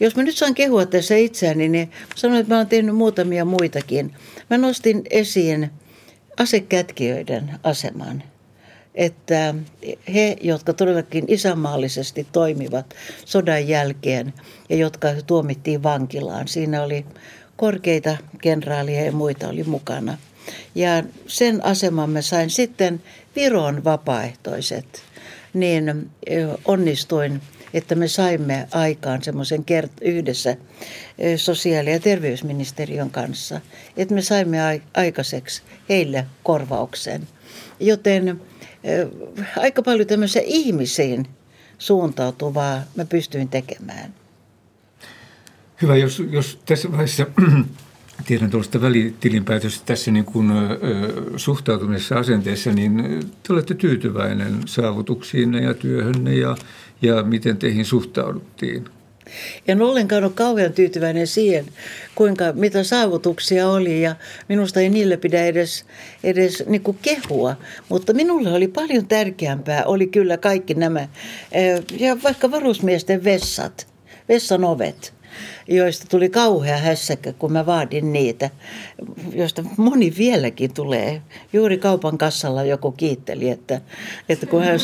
jos 0.00 0.16
mä 0.16 0.22
nyt 0.22 0.36
saan 0.36 0.54
kehua 0.54 0.86
tässä 0.86 1.16
itseäni, 1.16 1.68
niin 1.68 1.90
sanoin, 2.16 2.40
että 2.40 2.54
mä 2.54 2.58
oon 2.58 2.66
tehnyt 2.66 2.96
muutamia 2.96 3.44
muitakin. 3.44 4.14
Mä 4.50 4.58
nostin 4.58 5.02
esiin 5.10 5.70
asekätkijöiden 6.38 7.50
aseman 7.62 8.22
että 8.94 9.54
he, 10.14 10.36
jotka 10.40 10.72
todellakin 10.72 11.24
isänmaallisesti 11.28 12.26
toimivat 12.32 12.94
sodan 13.24 13.68
jälkeen 13.68 14.32
ja 14.68 14.76
jotka 14.76 15.08
tuomittiin 15.26 15.82
vankilaan, 15.82 16.48
siinä 16.48 16.82
oli 16.82 17.06
korkeita 17.56 18.16
kenraaleja 18.40 19.04
ja 19.04 19.12
muita 19.12 19.48
oli 19.48 19.64
mukana. 19.64 20.18
Ja 20.74 21.02
sen 21.26 21.64
aseman 21.64 22.10
mä 22.10 22.22
sain 22.22 22.50
sitten 22.50 23.02
Viron 23.36 23.84
vapaaehtoiset, 23.84 25.02
niin 25.54 26.10
onnistuin, 26.64 27.40
että 27.74 27.94
me 27.94 28.08
saimme 28.08 28.68
aikaan 28.70 29.22
semmoisen 29.22 29.60
kert- 29.60 30.02
yhdessä 30.02 30.56
sosiaali- 31.36 31.90
ja 31.90 32.00
terveysministeriön 32.00 33.10
kanssa, 33.10 33.60
että 33.96 34.14
me 34.14 34.22
saimme 34.22 34.58
aikaiseksi 34.94 35.62
heille 35.88 36.26
korvauksen. 36.42 37.28
Joten 37.80 38.40
aika 39.56 39.82
paljon 39.82 40.06
tämmöisiä 40.06 40.42
ihmisiin 40.44 41.26
suuntautuvaa 41.78 42.82
mä 42.96 43.04
pystyin 43.04 43.48
tekemään. 43.48 44.14
Hyvä, 45.82 45.96
jos, 45.96 46.22
jos 46.30 46.58
tässä 46.66 46.90
vaiheessa 46.90 47.26
tiedän 48.26 48.50
tuollaista 48.50 48.80
välitilinpäätöstä 48.80 49.86
tässä 49.86 50.10
niin 50.10 50.24
kuin, 50.24 50.50
ö, 50.50 50.78
suhtautumisessa 51.36 52.18
asenteessa, 52.18 52.72
niin 52.72 53.20
te 53.42 53.52
olette 53.52 53.74
tyytyväinen 53.74 54.60
saavutuksiin 54.66 55.54
ja 55.54 55.74
työhönne 55.74 56.34
ja, 56.34 56.56
ja 57.02 57.22
miten 57.22 57.56
teihin 57.56 57.84
suhtauduttiin? 57.84 58.84
En 59.68 59.82
ollenkaan 59.82 60.24
ole 60.24 60.32
kauhean 60.34 60.72
tyytyväinen 60.72 61.26
siihen, 61.26 61.64
kuinka, 62.14 62.44
mitä 62.52 62.82
saavutuksia 62.82 63.68
oli 63.68 64.02
ja 64.02 64.16
minusta 64.48 64.80
ei 64.80 64.88
niille 64.88 65.16
pidä 65.16 65.44
edes, 65.46 65.84
edes 66.24 66.64
niin 66.66 66.82
kuin 66.82 66.98
kehua. 67.02 67.56
Mutta 67.88 68.12
minulle 68.12 68.52
oli 68.52 68.68
paljon 68.68 69.06
tärkeämpää, 69.06 69.84
oli 69.84 70.06
kyllä 70.06 70.36
kaikki 70.36 70.74
nämä, 70.74 71.08
ja 71.98 72.22
vaikka 72.22 72.50
varusmiesten 72.50 73.24
vessat, 73.24 73.86
vessan 74.28 74.64
ovet 74.64 75.14
joista 75.68 76.06
tuli 76.08 76.28
kauhea 76.28 76.78
hässäkkä, 76.78 77.32
kun 77.32 77.52
mä 77.52 77.66
vaadin 77.66 78.12
niitä, 78.12 78.50
joista 79.32 79.64
moni 79.76 80.14
vieläkin 80.18 80.74
tulee. 80.74 81.22
Juuri 81.52 81.78
kaupan 81.78 82.18
kassalla 82.18 82.64
joku 82.64 82.92
kiitteli, 82.92 83.50
että, 83.50 83.80
että 84.28 84.46
kun 84.46 84.62
hän 84.62 84.78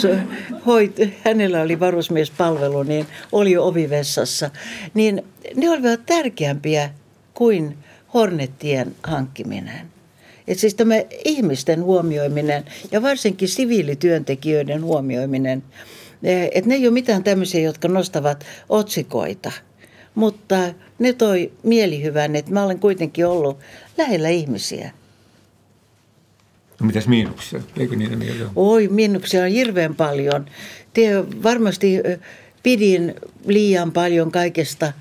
hoit, 0.66 0.96
hänellä 1.24 1.60
oli 1.60 1.80
varusmiespalvelu, 1.80 2.82
niin 2.82 3.06
oli 3.32 3.52
jo 3.52 3.66
ovivessassa. 3.66 4.50
Niin 4.94 5.22
ne 5.56 5.70
olivat 5.70 6.00
tärkeämpiä 6.06 6.90
kuin 7.34 7.76
hornettien 8.14 8.94
hankkiminen. 9.02 9.90
Et 10.48 10.58
siis 10.58 10.74
tämä 10.74 10.94
ihmisten 11.24 11.82
huomioiminen 11.82 12.64
ja 12.92 13.02
varsinkin 13.02 13.48
siviilityöntekijöiden 13.48 14.84
huomioiminen, 14.84 15.62
että 16.52 16.68
ne 16.68 16.74
ei 16.74 16.86
ole 16.86 16.94
mitään 16.94 17.24
tämmöisiä, 17.24 17.60
jotka 17.60 17.88
nostavat 17.88 18.46
otsikoita– 18.68 19.52
mutta 20.14 20.56
ne 20.98 21.12
toi 21.12 21.52
mielihyvän, 21.62 22.36
että 22.36 22.52
mä 22.52 22.64
olen 22.64 22.78
kuitenkin 22.78 23.26
ollut 23.26 23.58
lähellä 23.98 24.28
ihmisiä. 24.28 24.90
No 26.80 26.86
mitäs 26.86 27.08
miinuksia? 27.08 27.60
Eikö 27.78 27.96
niitä 27.96 28.16
mieltä 28.16 28.44
Oi, 28.56 28.88
miinuksia 28.88 29.42
on 29.42 29.50
hirveän 29.50 29.94
paljon. 29.94 30.46
Te 30.94 31.24
varmasti 31.42 31.96
pidin 32.62 33.14
liian 33.46 33.92
paljon 33.92 34.30
kaikesta 34.30 34.92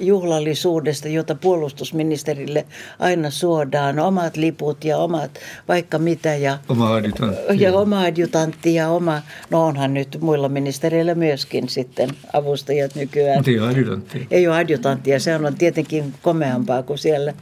juhlallisuudesta, 0.00 1.08
jota 1.08 1.34
puolustusministerille 1.34 2.66
aina 2.98 3.30
suodaan. 3.30 3.98
Omat 3.98 4.36
liput 4.36 4.84
ja 4.84 4.98
omat 4.98 5.30
vaikka 5.68 5.98
mitä. 5.98 6.34
Ja, 6.34 6.58
oma 6.68 6.94
adjutantti. 6.94 7.62
Ja 7.62 7.72
oma 7.72 8.00
adjutantti 8.00 8.74
ja 8.74 8.88
oma, 8.88 9.22
no 9.50 9.66
onhan 9.66 9.94
nyt 9.94 10.18
muilla 10.20 10.48
ministereillä 10.48 11.14
myöskin 11.14 11.68
sitten 11.68 12.08
avustajat 12.32 12.94
nykyään. 12.94 13.38
Mutta 13.38 13.50
ei 13.50 13.58
ole 13.58 13.68
adjutanttia. 13.68 14.26
Ei 14.30 14.48
ole 14.48 14.56
adjutanttia, 14.56 15.20
se 15.20 15.34
on 15.34 15.54
tietenkin 15.58 16.14
komeampaa 16.22 16.82
kuin 16.82 16.98
siellä 16.98 17.32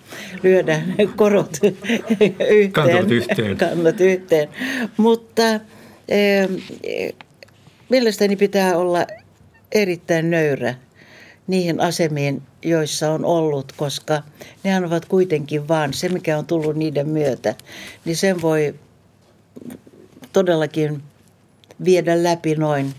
lyödä 0.43 0.83
korot 1.17 1.59
yhteen. 2.51 2.73
Kannat 2.73 3.11
yhteen. 3.11 3.57
Kannat 3.57 4.01
yhteen. 4.01 4.49
Mutta 4.97 5.43
mielestäni 7.89 8.37
pitää 8.37 8.77
olla 8.77 9.07
erittäin 9.73 10.31
nöyrä 10.31 10.75
niihin 11.47 11.81
asemiin, 11.81 12.43
joissa 12.63 13.11
on 13.11 13.25
ollut, 13.25 13.73
koska 13.73 14.23
nehän 14.65 14.85
ovat 14.85 15.05
kuitenkin 15.05 15.69
vaan 15.69 15.95
se, 15.95 16.09
mikä 16.09 16.39
on 16.39 16.47
tullut 16.47 16.77
niiden 16.77 17.09
myötä, 17.09 17.55
niin 18.05 18.17
sen 18.17 18.43
voi 18.43 18.75
todellakin 20.33 21.03
viedä 21.85 22.23
läpi 22.23 22.55
noin 22.55 22.95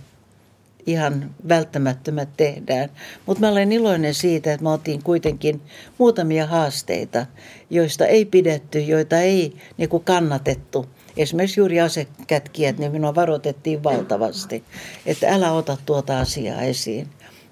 ihan 0.85 1.31
välttämättömät 1.47 2.29
tehdään. 2.37 2.89
Mutta 3.25 3.41
mä 3.41 3.49
olen 3.49 3.71
iloinen 3.71 4.13
siitä, 4.13 4.53
että 4.53 4.63
mä 4.63 4.73
otin 4.73 5.03
kuitenkin 5.03 5.61
muutamia 5.97 6.47
haasteita, 6.47 7.25
joista 7.69 8.05
ei 8.05 8.25
pidetty, 8.25 8.79
joita 8.79 9.19
ei 9.19 9.55
niin 9.77 9.89
kannatettu– 10.03 10.85
esimerkiksi 11.17 11.59
juuri 11.59 11.79
asekätkijät, 11.81 12.77
niin 12.77 12.91
minua 12.91 13.15
varoitettiin 13.15 13.83
valtavasti, 13.83 14.63
että 15.05 15.29
älä 15.29 15.51
ota 15.51 15.77
tuota 15.85 16.19
asiaa 16.19 16.61
esiin. 16.61 17.07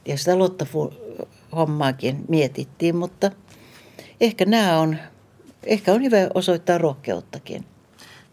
Ja 0.05 0.17
sitä 0.17 0.39
Lotta-hommaakin 0.39 2.25
mietittiin, 2.27 2.95
mutta 2.95 3.31
ehkä 4.21 4.45
nämä 4.45 4.79
on, 4.79 4.97
ehkä 5.63 5.93
on 5.93 6.03
hyvä 6.03 6.17
osoittaa 6.33 6.77
rohkeuttakin. 6.77 7.65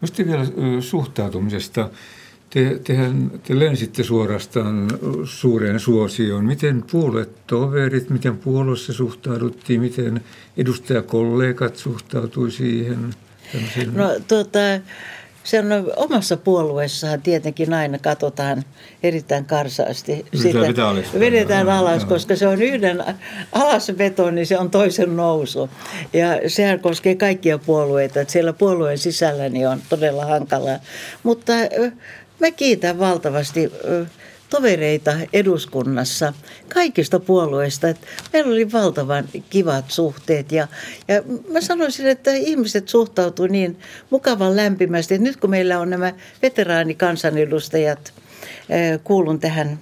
No 0.00 0.06
sitten 0.06 0.26
vielä 0.26 0.44
suhtautumisesta. 0.80 1.90
Te, 2.50 2.80
tehän, 2.84 3.30
te 3.42 3.58
lensitte 3.58 4.02
suorastaan 4.02 4.90
suureen 5.24 5.80
suosioon. 5.80 6.44
Miten 6.44 6.84
puoluetoverit, 6.90 8.10
miten 8.10 8.38
puolueessa 8.38 8.92
suhtauduttiin, 8.92 9.80
miten 9.80 10.20
edustajakollegat 10.56 11.76
suhtautui 11.76 12.50
siihen? 12.50 13.14
No 13.92 14.10
tuota, 14.28 14.58
se 15.44 15.58
on 15.58 15.66
omassa 15.96 16.36
puolueessaan 16.36 17.22
tietenkin 17.22 17.74
aina 17.74 17.98
katsotaan 17.98 18.64
erittäin 19.02 19.44
karsaasti. 19.44 20.26
Sitä 20.34 20.88
alas. 20.88 21.04
Vedetään 21.18 21.68
alas, 21.68 22.04
koska 22.04 22.36
se 22.36 22.46
on 22.46 22.62
yhden 22.62 23.04
alasveto, 23.52 24.30
niin 24.30 24.46
se 24.46 24.58
on 24.58 24.70
toisen 24.70 25.16
nousu. 25.16 25.70
Ja 26.12 26.50
sehän 26.50 26.80
koskee 26.80 27.14
kaikkia 27.14 27.58
puolueita, 27.58 28.20
että 28.20 28.32
siellä 28.32 28.52
puolueen 28.52 28.98
sisällä 28.98 29.48
niin 29.48 29.68
on 29.68 29.80
todella 29.88 30.24
hankalaa. 30.24 30.78
Mutta 31.22 31.52
mä 32.40 32.50
kiitän 32.50 32.98
valtavasti 32.98 33.72
tovereita 34.54 35.12
eduskunnassa 35.32 36.32
kaikista 36.74 37.20
puolueista. 37.20 37.88
Että 37.88 38.06
meillä 38.32 38.52
oli 38.52 38.72
valtavan 38.72 39.24
kivat 39.50 39.90
suhteet 39.90 40.52
ja, 40.52 40.68
ja 41.08 41.22
mä 41.52 41.60
sanoisin, 41.60 42.06
että 42.06 42.32
ihmiset 42.32 42.88
suhtautuivat 42.88 43.52
niin 43.52 43.78
mukavan 44.10 44.56
lämpimästi, 44.56 45.14
että 45.14 45.28
nyt 45.28 45.36
kun 45.36 45.50
meillä 45.50 45.80
on 45.80 45.90
nämä 45.90 46.12
veteraanikansanedustajat, 46.42 48.12
kuulun 49.04 49.40
tähän 49.40 49.78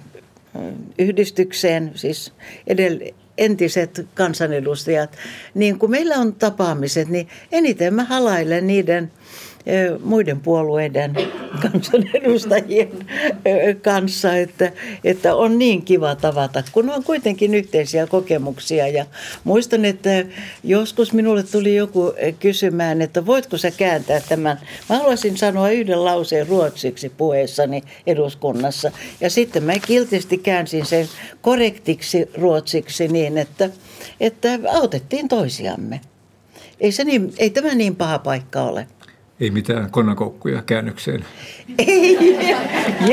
yhdistykseen, 0.99 1.91
siis 1.95 2.33
edell- 2.69 3.13
entiset 3.37 4.07
kansanedustajat, 4.13 5.17
niin 5.53 5.79
kun 5.79 5.91
meillä 5.91 6.15
on 6.15 6.35
tapaamiset, 6.35 7.09
niin 7.09 7.27
eniten 7.51 7.93
mä 7.93 8.03
halailen 8.03 8.67
niiden– 8.67 9.11
muiden 10.03 10.39
puolueiden 10.39 11.15
kansanedustajien 11.61 12.89
kanssa, 13.81 14.37
että, 14.37 14.71
että 15.03 15.35
on 15.35 15.59
niin 15.59 15.81
kiva 15.81 16.15
tavata, 16.15 16.63
kun 16.71 16.89
on 16.89 17.03
kuitenkin 17.03 17.53
yhteisiä 17.53 18.07
kokemuksia. 18.07 18.87
Ja 18.87 19.05
muistan, 19.43 19.85
että 19.85 20.25
joskus 20.63 21.13
minulle 21.13 21.43
tuli 21.43 21.75
joku 21.75 22.13
kysymään, 22.39 23.01
että 23.01 23.25
voitko 23.25 23.57
sä 23.57 23.71
kääntää 23.71 24.21
tämän. 24.29 24.59
Mä 24.89 24.97
haluaisin 24.97 25.37
sanoa 25.37 25.69
yhden 25.69 26.05
lauseen 26.05 26.47
ruotsiksi 26.47 27.09
puheessani 27.09 27.83
eduskunnassa. 28.07 28.91
Ja 29.21 29.29
sitten 29.29 29.63
mä 29.63 29.73
kiltisti 29.87 30.37
käänsin 30.37 30.85
sen 30.85 31.07
korrektiksi 31.41 32.29
ruotsiksi 32.37 33.07
niin, 33.07 33.37
että, 33.37 33.69
että 34.19 34.59
autettiin 34.71 35.27
toisiamme. 35.27 36.01
Ei, 36.79 36.91
se 36.91 37.03
niin, 37.03 37.33
ei 37.37 37.49
tämä 37.49 37.75
niin 37.75 37.95
paha 37.95 38.19
paikka 38.19 38.61
ole. 38.61 38.87
Ei 39.43 39.51
mitään 39.51 39.91
konnakoukkuja 39.91 40.61
käännökseen. 40.61 41.25
Ei, 41.77 42.37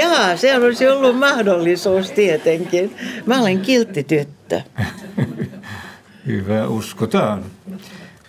jaa, 0.00 0.36
se 0.36 0.56
olisi 0.56 0.88
ollut 0.88 1.18
mahdollisuus 1.18 2.10
tietenkin. 2.10 2.96
Mä 3.26 3.40
olen 3.40 3.60
kiltti 3.60 4.04
tyttö. 4.04 4.60
Hyvä, 6.26 6.68
uskotaan. 6.68 7.44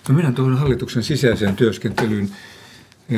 No 0.09 0.15
mennään 0.15 0.35
tuohon 0.35 0.57
hallituksen 0.57 1.03
sisäiseen 1.03 1.55
työskentelyyn. 1.55 2.29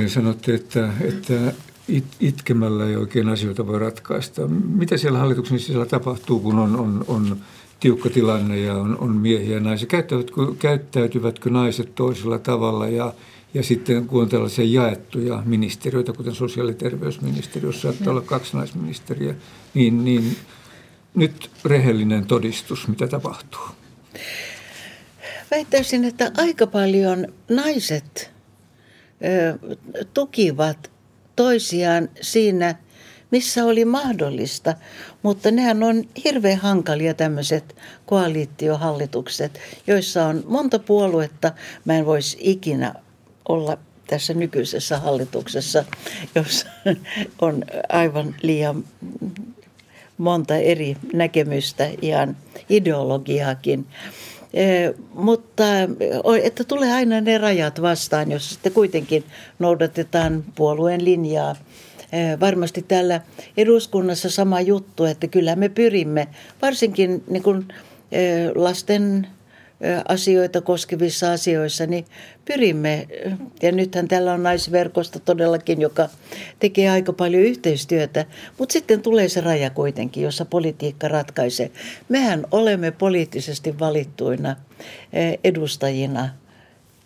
Sanotte, 0.08 0.54
että, 0.54 0.89
että 1.02 1.54
it, 1.88 2.06
itkemällä 2.19 2.86
ei 2.86 2.96
oikein 2.96 3.30
asioita 3.30 3.67
voi 3.67 3.80
ratkaista. 3.80 4.48
Mitä 4.48 4.98
siellä 4.98 5.19
hallituksen 5.19 5.60
sisällä 5.60 5.86
tapahtuu, 5.86 6.39
kun 6.39 6.60
on, 6.60 6.80
on, 6.80 7.06
on 7.08 7.38
tiukka 7.80 8.10
tilanne 8.10 8.60
ja 8.60 8.74
on, 8.74 8.98
on 9.00 9.15
miehiä 9.15 9.54
ja 9.54 9.60
naisia? 9.60 9.88
Käyttäytyvätkö, 9.88 10.56
käyttäytyvätkö 10.60 11.50
naiset 11.50 11.96
toisella 11.96 12.39
tavalla 12.39 12.88
ja– 12.88 13.13
ja 13.54 13.63
sitten 13.63 14.08
kun 14.08 14.22
on 14.22 14.30
tällaisia 14.30 14.66
jaettuja 14.66 15.44
ministeriöitä, 15.46 16.13
kuten 16.13 16.36
sosiaali- 16.36 16.72
ja 16.72 16.78
terveysministeriö, 16.78 17.70
jossa 17.70 17.82
saattaa 17.82 18.12
olla 18.12 18.22
kaksi 18.22 18.58
naisministeriä, 18.58 19.36
niin, 19.74 20.06
niin 20.06 20.36
nyt 21.16 21.50
rehellinen 21.66 22.26
todistus, 22.26 22.88
mitä 22.88 23.08
tapahtuu. 23.08 23.62
Väittäisin, 25.52 26.06
että 26.06 26.32
aika 26.38 26.68
paljon 26.68 27.28
naiset 27.50 28.32
ö, 29.24 29.76
tukivat 30.13 30.92
toisiaan 31.36 32.10
siinä, 32.22 32.76
missä 33.32 33.66
oli 33.66 33.86
mahdollista. 33.86 34.76
Mutta 35.24 35.52
nehän 35.52 35.84
on 35.84 36.04
hirveän 36.26 36.60
hankalia 36.60 37.13
tämmöiset 37.13 37.76
koalitiohallitukset, 38.06 39.60
joissa 39.88 40.26
on 40.26 40.44
monta 40.48 40.80
puoluetta. 40.80 41.52
Mä 41.86 41.98
en 41.98 42.06
voisi 42.06 42.38
ikinä 42.39 42.94
olla 43.49 43.77
tässä 44.08 44.34
nykyisessä 44.34 44.99
hallituksessa, 44.99 45.86
jossa 46.36 46.67
on 47.41 47.63
aivan 47.89 48.36
liian 48.41 48.84
monta 50.17 50.56
eri 50.56 50.97
näkemystä, 51.13 51.89
ihan 52.01 52.38
ideologiaakin. 52.69 53.86
E, 54.53 54.65
mutta 55.13 55.63
että 56.43 56.63
tulee 56.63 56.93
aina 56.93 57.21
ne 57.21 57.38
rajat 57.38 57.82
vastaan, 57.82 58.32
jos 58.32 58.49
sitten 58.49 58.71
kuitenkin 58.71 59.23
noudatetaan 59.60 60.43
puolueen 60.56 61.06
linjaa. 61.06 61.56
E, 62.12 62.39
varmasti 62.39 62.82
täällä 62.82 63.21
eduskunnassa 63.58 64.29
sama 64.29 64.62
juttu, 64.62 65.06
että 65.06 65.27
kyllä 65.27 65.56
me 65.56 65.69
pyrimme, 65.69 66.27
varsinkin 66.62 67.23
niin 67.27 67.43
kuin 67.43 67.67
e, 68.12 68.21
lasten 68.56 69.27
asioita 70.08 70.62
koskevissa 70.62 71.32
asioissa, 71.32 71.86
niin 71.86 72.06
pyrimme, 72.46 73.08
ja 73.62 73.72
nythän 73.72 74.08
tällä 74.08 74.34
on 74.34 74.44
naisverkosto 74.44 75.20
todellakin, 75.20 75.82
joka 75.82 76.10
tekee 76.60 76.90
aika 76.90 77.14
paljon 77.14 77.44
yhteistyötä, 77.44 78.26
mutta 78.58 78.74
sitten 78.74 79.02
tulee 79.02 79.30
se 79.30 79.42
raja 79.42 79.70
kuitenkin, 79.70 80.24
jossa 80.24 80.46
politiikka 80.46 81.08
ratkaisee. 81.08 81.72
Mehän 82.10 82.46
olemme 82.52 82.92
poliittisesti 82.92 83.80
valittuina 83.80 84.56
edustajina 85.44 86.30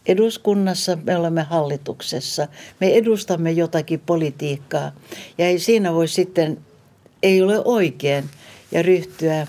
eduskunnassa, 0.06 0.98
me 1.04 1.18
olemme 1.18 1.44
hallituksessa, 1.44 2.48
me 2.80 2.94
edustamme 2.94 3.52
jotakin 3.52 4.00
politiikkaa 4.00 4.92
ja 5.38 5.46
ei 5.46 5.60
siinä 5.60 5.94
voi 5.94 6.08
sitten, 6.08 6.58
ei 7.24 7.42
ole 7.42 7.62
oikein 7.66 8.24
ja 8.72 8.82
ryhtyä 8.82 9.48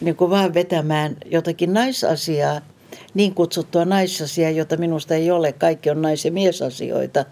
niin 0.00 0.16
kuin 0.16 0.30
vaan 0.30 0.54
vetämään 0.54 1.16
jotakin 1.24 1.72
naisasiaa, 1.72 2.60
niin 3.14 3.34
kutsuttua 3.34 3.84
naisasiaa, 3.84 4.50
jota 4.50 4.76
minusta 4.76 5.14
ei 5.14 5.30
ole. 5.30 5.52
Kaikki 5.52 5.90
on 5.90 6.02
nais- 6.02 6.24
ja 6.24 6.32
miesasioita. 6.32 7.24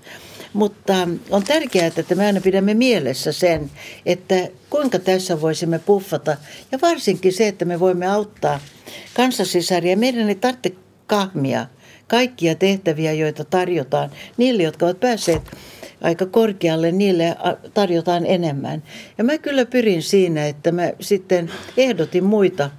Mutta 0.53 1.09
on 1.31 1.45
tärkeää, 1.45 1.87
että 1.97 2.15
me 2.15 2.27
aina 2.27 2.41
pidämme 2.41 2.75
mielessä 2.75 3.33
sen, 3.33 3.71
että 4.07 4.49
kuinka 4.71 4.99
tässä 4.99 5.41
voisimme 5.41 5.79
puffata. 5.79 6.37
Ja 6.73 6.79
varsinkin 6.83 7.33
se, 7.33 7.49
että 7.49 7.65
me 7.65 7.81
voimme 7.81 8.07
auttaa 8.07 8.61
kanssasisaria. 9.15 9.97
Meidän 9.97 10.29
ei 10.29 10.35
tarvitse 10.35 10.73
kahmia 11.07 11.67
kaikkia 12.07 12.55
tehtäviä, 12.55 13.13
joita 13.13 13.45
tarjotaan 13.45 14.11
niille, 14.37 14.63
jotka 14.63 14.87
ovat 14.87 15.01
päässeet 15.01 15.43
aika 16.01 16.27
korkealle, 16.27 16.93
niille 16.93 17.37
tarjotaan 17.75 18.27
enemmän. 18.27 18.83
Ja 19.19 19.25
mä 19.25 19.39
kyllä 19.39 19.67
pyrin 19.67 20.03
siinä, 20.03 20.47
että 20.47 20.73
mä 20.73 20.93
sitten 21.01 21.51
ehdotin 21.77 22.25
muita 22.25 22.71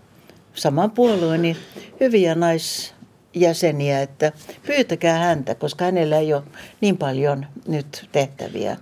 saman 0.53 0.91
puolueeni 0.91 1.57
hyviä 1.99 2.35
naisjäseniä, 2.35 4.01
että 4.01 4.31
pyytäkää 4.65 5.17
häntä, 5.17 5.55
koska 5.55 5.85
hänellä 5.85 6.17
ei 6.17 6.33
ole 6.33 6.43
niin 6.81 6.97
paljon 6.97 7.45
nyt 7.67 8.09
tehtäviä. 8.11 8.77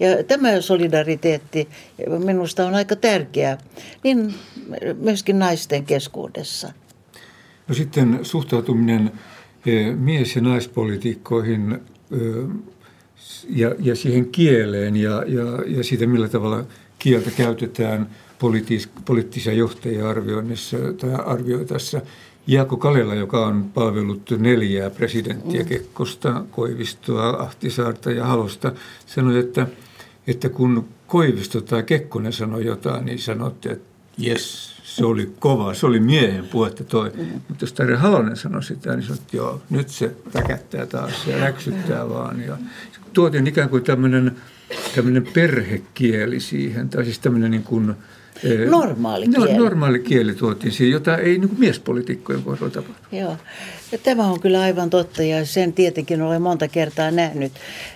Ja 0.00 0.24
tämä 0.24 0.60
solidariteetti 0.60 1.68
minusta 2.24 2.66
on 2.66 2.74
aika 2.74 2.96
tärkeää, 2.96 3.58
niin 4.04 4.34
myöskin 4.98 5.38
naisten 5.38 5.84
keskuudessa. 5.84 6.72
No 7.68 7.74
sitten 7.74 8.18
suhtautuminen 8.22 9.12
eh, 9.66 9.96
mies- 9.96 10.36
ja 10.36 10.42
naispolitiikkoihin 10.42 11.72
eh, 11.72 12.18
ja, 13.48 13.74
ja 13.78 13.96
siihen 13.96 14.26
kieleen 14.26 14.96
ja, 14.96 15.24
ja, 15.26 15.44
ja 15.66 15.84
siitä, 15.84 16.06
millä 16.06 16.28
tavalla 16.28 16.64
kieltä 16.98 17.30
käytetään 17.30 18.10
poliittis, 18.38 18.88
poliittisia 19.04 19.52
johtajia 19.52 20.08
arvioinnissa 20.08 20.76
tai 21.00 21.14
arvioitaessa. 21.14 22.00
Jaakko 22.46 22.76
Kalela, 22.76 23.14
joka 23.14 23.46
on 23.46 23.70
palvellut 23.74 24.30
neljää 24.38 24.90
presidenttiä, 24.90 25.62
mm. 25.62 25.68
Kekkosta, 25.68 26.44
Koivistoa, 26.50 27.28
Ahtisaarta 27.28 28.10
ja 28.10 28.24
Halosta, 28.26 28.72
sanoi, 29.06 29.38
että, 29.38 29.66
että 30.26 30.48
kun 30.48 30.88
Koivisto 31.06 31.60
tai 31.60 31.82
Kekkonen 31.82 32.32
sanoi 32.32 32.64
jotain, 32.64 33.04
niin 33.04 33.18
sanotte, 33.18 33.70
että 33.70 33.88
jes, 34.18 34.75
se 34.96 35.06
oli 35.06 35.32
kova, 35.38 35.74
se 35.74 35.86
oli 35.86 36.00
miehen 36.00 36.46
puhetta 36.46 36.84
toi. 36.84 37.12
Mm. 37.16 37.24
Mutta 37.48 37.62
jos 37.64 37.72
Tarja 37.72 37.98
Halonen 37.98 38.36
sanoi 38.36 38.62
sitä, 38.62 38.96
niin 38.96 39.02
sanoi, 39.02 39.18
että 39.22 39.36
joo, 39.36 39.62
nyt 39.70 39.88
se 39.88 40.10
räkättää 40.34 40.86
taas 40.86 41.26
ja 41.26 41.38
räksyttää 41.38 42.08
vaan. 42.08 42.40
Ja 42.40 42.56
tuotiin 43.12 43.46
ikään 43.46 43.68
kuin 43.68 43.84
tämmöinen, 43.84 44.36
tämmöinen 44.94 45.28
perhekieli 45.34 46.40
siihen, 46.40 46.88
tai 46.88 47.04
siis 47.04 47.18
tämmöinen 47.18 47.50
niin 47.50 47.62
kuin, 47.62 47.94
eh, 48.44 48.70
Normaali 48.70 49.28
kieli. 49.28 49.52
No, 49.52 49.64
normaali 49.64 49.98
kieli 49.98 50.34
tuotiin 50.34 50.72
siihen, 50.72 50.92
jota 50.92 51.16
ei 51.16 51.38
niin 51.38 51.58
miespolitiikkojen 51.58 52.42
kohdalla 52.42 52.70
tapahdu. 52.70 52.94
Joo, 53.12 53.36
ja 53.92 53.98
tämä 53.98 54.26
on 54.26 54.40
kyllä 54.40 54.60
aivan 54.60 54.90
totta 54.90 55.22
ja 55.22 55.46
sen 55.46 55.72
tietenkin 55.72 56.22
olen 56.22 56.42
monta 56.42 56.68
kertaa 56.68 57.10
nähnyt. 57.10 57.52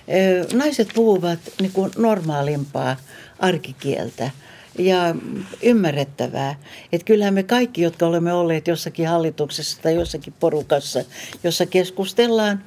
Eh, 0.07 0.45
naiset 0.53 0.89
puhuvat 0.95 1.39
niin 1.61 1.71
kuin 1.71 1.91
normaalimpaa 1.97 2.95
arkikieltä 3.39 4.31
ja 4.77 5.15
ymmärrettävää. 5.63 6.55
Että 6.91 7.05
kyllähän 7.05 7.33
me 7.33 7.43
kaikki, 7.43 7.81
jotka 7.81 8.05
olemme 8.05 8.33
olleet 8.33 8.67
jossakin 8.67 9.07
hallituksessa 9.07 9.81
tai 9.81 9.95
jossakin 9.95 10.33
porukassa, 10.39 11.03
jossa 11.43 11.65
keskustellaan, 11.65 12.63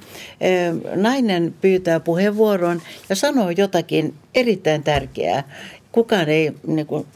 nainen 0.95 1.55
pyytää 1.61 2.01
puheenvuoron 2.01 2.83
ja 3.09 3.17
sanoo 3.17 3.51
jotakin 3.51 4.15
erittäin 4.35 4.83
tärkeää. 4.83 5.45
Kukaan 5.93 6.29
ei 6.29 6.53
niin 6.67 6.87
kuin, 6.87 7.07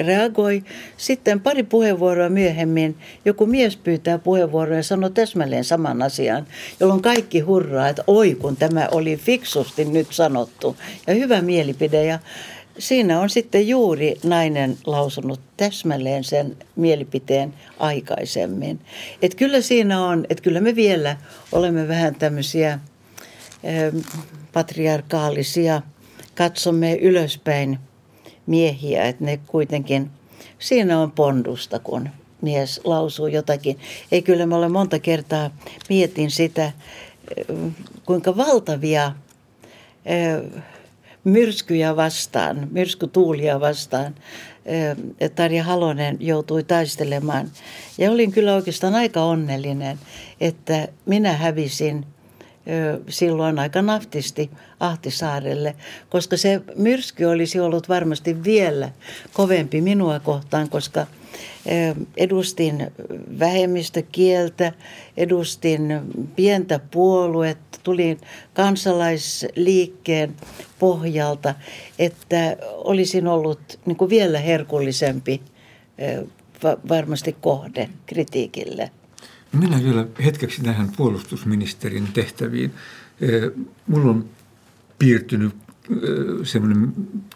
reagoi. 0.00 0.62
Sitten 0.96 1.40
pari 1.40 1.62
puheenvuoroa 1.62 2.28
myöhemmin 2.28 2.96
joku 3.24 3.46
mies 3.46 3.76
pyytää 3.76 4.18
puheenvuoroa 4.18 4.76
ja 4.76 4.82
sanoo 4.82 5.10
täsmälleen 5.10 5.64
saman 5.64 6.02
asian, 6.02 6.46
jolloin 6.80 7.02
kaikki 7.02 7.40
hurraa, 7.40 7.88
että 7.88 8.04
oi 8.06 8.34
kun 8.34 8.56
tämä 8.56 8.88
oli 8.90 9.16
fiksusti 9.16 9.84
nyt 9.84 10.06
sanottu 10.10 10.76
ja 11.06 11.14
hyvä 11.14 11.42
mielipide. 11.42 12.04
Ja 12.04 12.18
siinä 12.78 13.20
on 13.20 13.30
sitten 13.30 13.68
juuri 13.68 14.18
nainen 14.24 14.78
lausunut 14.86 15.40
täsmälleen 15.56 16.24
sen 16.24 16.56
mielipiteen 16.76 17.54
aikaisemmin. 17.78 18.80
Et 19.22 19.34
kyllä 19.34 19.60
siinä 19.60 20.06
on, 20.06 20.26
että 20.30 20.42
kyllä 20.42 20.60
me 20.60 20.74
vielä 20.74 21.16
olemme 21.52 21.88
vähän 21.88 22.14
tämmöisiä 22.14 22.78
patriarkaalisia, 24.52 25.82
katsomme 26.34 26.94
ylöspäin 26.94 27.78
miehiä, 28.46 29.04
että 29.04 29.24
ne 29.24 29.40
kuitenkin, 29.46 30.10
siinä 30.58 31.00
on 31.00 31.10
pondusta, 31.10 31.78
kun 31.78 32.08
mies 32.40 32.80
lausuu 32.84 33.26
jotakin. 33.26 33.78
Ei 34.12 34.22
kyllä 34.22 34.46
mä 34.46 34.56
olen 34.56 34.72
monta 34.72 34.98
kertaa 34.98 35.50
mietin 35.88 36.30
sitä, 36.30 36.72
kuinka 38.06 38.36
valtavia 38.36 39.12
myrskyjä 41.24 41.96
vastaan, 41.96 42.68
myrskytuulia 42.70 43.60
vastaan 43.60 44.14
Tarja 45.34 45.64
Halonen 45.64 46.16
joutui 46.20 46.62
taistelemaan. 46.62 47.50
Ja 47.98 48.10
olin 48.10 48.32
kyllä 48.32 48.54
oikeastaan 48.54 48.94
aika 48.94 49.22
onnellinen, 49.22 49.98
että 50.40 50.88
minä 51.06 51.32
hävisin 51.32 52.06
silloin 53.08 53.58
aika 53.58 53.82
naftisti 53.82 54.50
Ahtisaarelle, 54.80 55.76
koska 56.08 56.36
se 56.36 56.60
myrsky 56.76 57.24
olisi 57.24 57.60
ollut 57.60 57.88
varmasti 57.88 58.44
vielä 58.44 58.90
kovempi 59.32 59.80
minua 59.80 60.20
kohtaan, 60.20 60.68
koska 60.68 61.06
edustin 62.16 62.90
vähemmistökieltä, 63.38 64.72
edustin 65.16 66.00
pientä 66.36 66.80
puoluetta, 66.90 67.78
tulin 67.82 68.18
kansalaisliikkeen 68.54 70.34
pohjalta, 70.78 71.54
että 71.98 72.56
olisin 72.74 73.26
ollut 73.26 73.60
niin 73.86 73.96
kuin 73.96 74.10
vielä 74.10 74.38
herkullisempi 74.38 75.42
varmasti 76.88 77.36
kohde 77.40 77.88
kritiikille. 78.06 78.90
Mennään 79.52 79.84
vielä 79.84 80.06
hetkeksi 80.24 80.62
tähän 80.62 80.88
puolustusministerin 80.96 82.08
tehtäviin. 82.14 82.72
Mulla 83.86 84.10
on 84.10 84.24
piirtynyt 84.98 85.54
semmoinen 86.44 86.92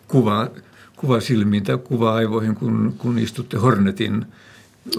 kuva, 0.09 0.51
kuva 1.03 1.21
silmiin 1.21 1.65
tai 1.65 1.79
kuva 1.79 2.15
aivoihin, 2.15 2.55
kun, 2.55 2.95
kun 2.99 3.19
istutte 3.19 3.57
Hornetin 3.57 4.27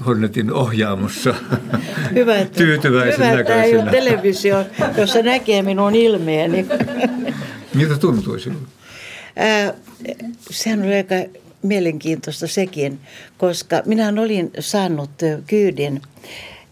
Hornetin 0.05 0.53
ohjaamossa 0.53 1.35
hyvä, 2.15 2.37
että, 2.37 2.57
tyytyväisen 2.57 3.39
hyvä, 3.39 3.63
ei 3.63 3.77
ole 3.77 3.91
televisio, 3.91 4.65
jossa 4.97 5.21
näkee 5.21 5.61
minun 5.61 5.95
ilmeeni. 5.95 6.65
Miltä 7.75 7.97
tuntui 7.97 8.39
sinulle? 8.39 8.67
Äh, 9.39 9.73
sehän 10.49 10.83
oli 10.83 10.93
aika 10.93 11.15
mielenkiintoista 11.61 12.47
sekin, 12.47 12.99
koska 13.37 13.81
minä 13.85 14.13
olin 14.21 14.51
saanut 14.59 15.11
kyydin 15.47 16.01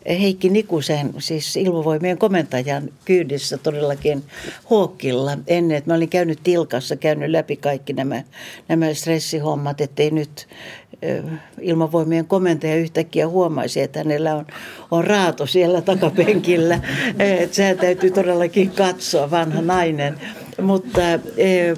Heikki 0.10 0.50
Nikusen, 0.50 1.14
siis 1.18 1.56
ilmavoimien 1.56 2.18
komentajan 2.18 2.90
kyydissä 3.06 3.58
todellakin 3.58 4.24
Huokilla 4.70 5.38
ennen, 5.48 5.78
että 5.78 5.90
mä 5.90 5.96
olin 5.96 6.10
käynyt 6.10 6.40
tilkassa, 6.44 6.96
käynyt 6.96 7.30
läpi 7.30 7.56
kaikki 7.56 7.94
nämä, 7.94 8.24
nämä 8.68 8.94
stressihommat, 8.94 9.82
ettei 9.82 10.12
nyt 10.12 10.48
ilmavoimien 11.62 12.26
komentaja 12.26 12.76
yhtäkkiä 12.76 13.28
huomaisi, 13.28 13.82
että 13.82 14.00
hänellä 14.00 14.36
on, 14.36 14.46
on 14.92 15.04
raato 15.04 15.46
siellä 15.46 15.82
takapenkillä. 15.82 16.76
että 17.20 17.56
sehän 17.56 17.78
täytyy 17.78 18.12
todellakin 18.12 18.70
katsoa, 18.70 19.32
vanha 19.32 19.62
nainen. 19.62 20.16
Mutta, 20.62 21.02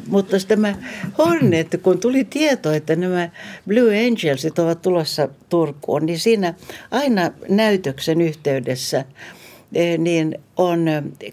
mutta 0.08 0.38
tämä 0.48 0.76
Hornet, 1.18 1.68
kun 1.84 2.00
tuli 2.00 2.24
tieto, 2.24 2.72
että 2.72 2.96
nämä 2.96 3.30
Blue 3.68 4.08
Angelsit 4.08 4.60
ovat 4.60 4.82
tulossa 4.82 5.30
Turkuun, 5.50 6.06
niin 6.06 6.20
siinä 6.20 6.54
aina 6.92 7.32
näytöksen 7.50 8.22
yhteydessä 8.22 9.06
niin 9.98 10.40
on 10.58 10.86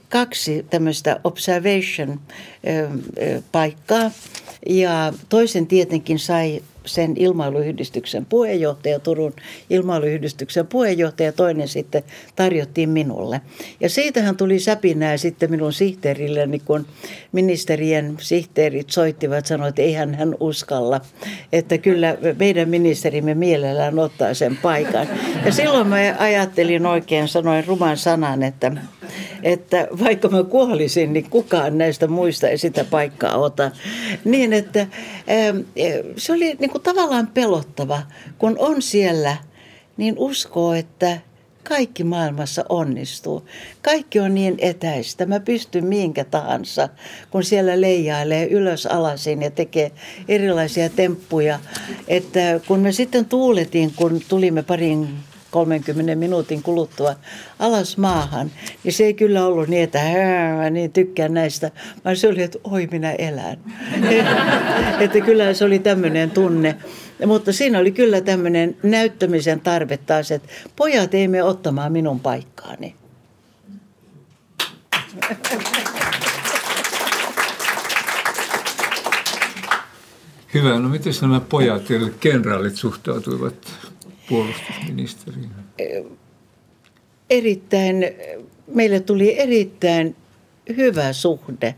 kaksi 0.09 0.67
tämmöistä 0.71 1.21
observation-paikkaa. 1.25 4.11
Ja 4.69 5.13
toisen 5.29 5.67
tietenkin 5.67 6.19
sai 6.19 6.63
sen 6.95 7.15
ilmailuyhdistyksen 7.17 8.27
puheenjohtaja, 8.27 8.99
Turun 8.99 9.33
ilmailuyhdistyksen 9.71 10.67
puheenjohtaja, 10.67 11.33
toinen 11.33 11.69
sitten 11.69 12.03
tarjottiin 12.37 12.89
minulle. 12.89 13.41
Ja 13.81 13.89
siitähän 13.89 14.37
tuli 14.37 14.59
säpinää 14.59 15.17
sitten 15.17 15.51
minun 15.51 15.73
sihteerilleni, 15.73 16.59
kun 16.59 16.87
ministerien 17.33 18.17
sihteerit 18.21 18.91
soittivat, 18.91 19.47
sanoivat, 19.47 19.69
että 19.69 19.83
eihän 19.83 20.15
hän 20.15 20.35
uskalla, 20.41 21.01
että 21.53 21.79
kyllä 21.79 22.17
meidän 22.39 22.69
ministerimme 22.69 23.35
mielellään 23.35 23.99
ottaa 23.99 24.35
sen 24.35 24.57
paikan. 24.57 25.07
Ja 25.45 25.53
silloin 25.53 25.87
mä 25.87 25.97
ajattelin 26.19 26.87
oikein, 26.87 27.29
sanoin 27.29 27.67
ruman 27.67 27.97
sanan, 27.97 28.43
että 28.43 28.73
että 29.43 29.89
vaikka 30.05 30.29
mä 30.29 30.45
kuolisin, 30.45 31.13
niin 31.13 31.31
kukaan 31.31 31.79
näistä 31.79 32.07
muista 32.07 32.49
ei 32.49 32.59
sitä 32.59 32.85
paikkaa 32.85 33.37
ota. 33.37 33.71
Niin, 34.25 34.53
että 34.53 34.81
ähm, 34.81 35.59
se 36.17 36.33
oli 36.33 36.57
niin 36.59 36.80
kuin 36.83 36.97
tavallaan 36.97 37.27
pelottava, 37.27 38.03
kun 38.39 38.57
on 38.59 38.83
siellä, 38.83 39.37
niin 39.97 40.15
uskoo, 40.19 40.73
että 40.73 41.21
kaikki 41.69 42.05
maailmassa 42.05 42.65
onnistuu. 42.69 43.49
Kaikki 43.83 44.21
on 44.21 44.35
niin 44.35 44.55
etäistä. 44.59 45.27
Mä 45.27 45.41
pystyn 45.41 45.87
minkä 45.87 46.25
tahansa, 46.25 46.89
kun 47.31 47.45
siellä 47.45 47.81
leijailee 47.81 48.47
ylös 48.47 48.87
alasin 48.87 49.43
ja 49.43 49.51
tekee 49.51 49.93
erilaisia 50.29 50.89
temppuja. 50.89 51.59
Että 52.09 52.61
kun 52.67 52.81
me 52.81 52.93
sitten 52.93 53.25
tuuletin, 53.25 53.93
kun 53.97 54.21
tulimme 54.29 54.63
parin 54.63 55.09
30 55.51 56.15
minuutin 56.15 56.63
kuluttua 56.63 57.15
alas 57.59 57.97
maahan, 57.97 58.51
niin 58.85 58.93
se 58.93 59.05
ei 59.05 59.15
kyllä 59.15 59.47
ollut 59.47 59.69
niin, 59.69 59.83
että 59.83 59.99
mä 60.57 60.71
niin 60.71 60.93
tykkään 60.93 61.35
näistä, 61.35 61.71
vaan 62.05 62.17
se 62.17 62.29
oli, 62.29 62.43
että 62.43 62.59
oi 62.65 62.89
minä 62.91 63.13
elän. 63.13 63.59
että 65.05 65.21
kyllä 65.21 65.55
se 65.55 65.65
oli 65.65 65.79
tämmöinen 65.79 66.31
tunne. 66.31 66.77
Mutta 67.27 67.53
siinä 67.53 67.79
oli 67.79 67.91
kyllä 67.93 68.21
tämmöinen 68.21 68.77
näyttämisen 68.83 69.61
tarve 69.61 69.97
taas, 69.97 70.31
että 70.31 70.49
pojat 70.77 71.15
ei 71.15 71.29
mene 71.29 71.43
ottamaan 71.43 71.93
minun 71.93 72.21
paikkaani. 72.21 72.95
Hyvä. 80.55 80.79
No 80.79 80.89
miten 80.89 81.13
nämä 81.21 81.41
pojat, 81.41 81.91
eli 81.91 82.15
kenraalit 82.21 82.77
suhtautuivat 82.77 83.55
puolustusministeriin? 84.31 85.51
Erittäin, 87.31 88.05
meille 88.75 89.01
tuli 89.01 89.41
erittäin 89.41 90.17
hyvä 90.77 91.13
suhde 91.13 91.75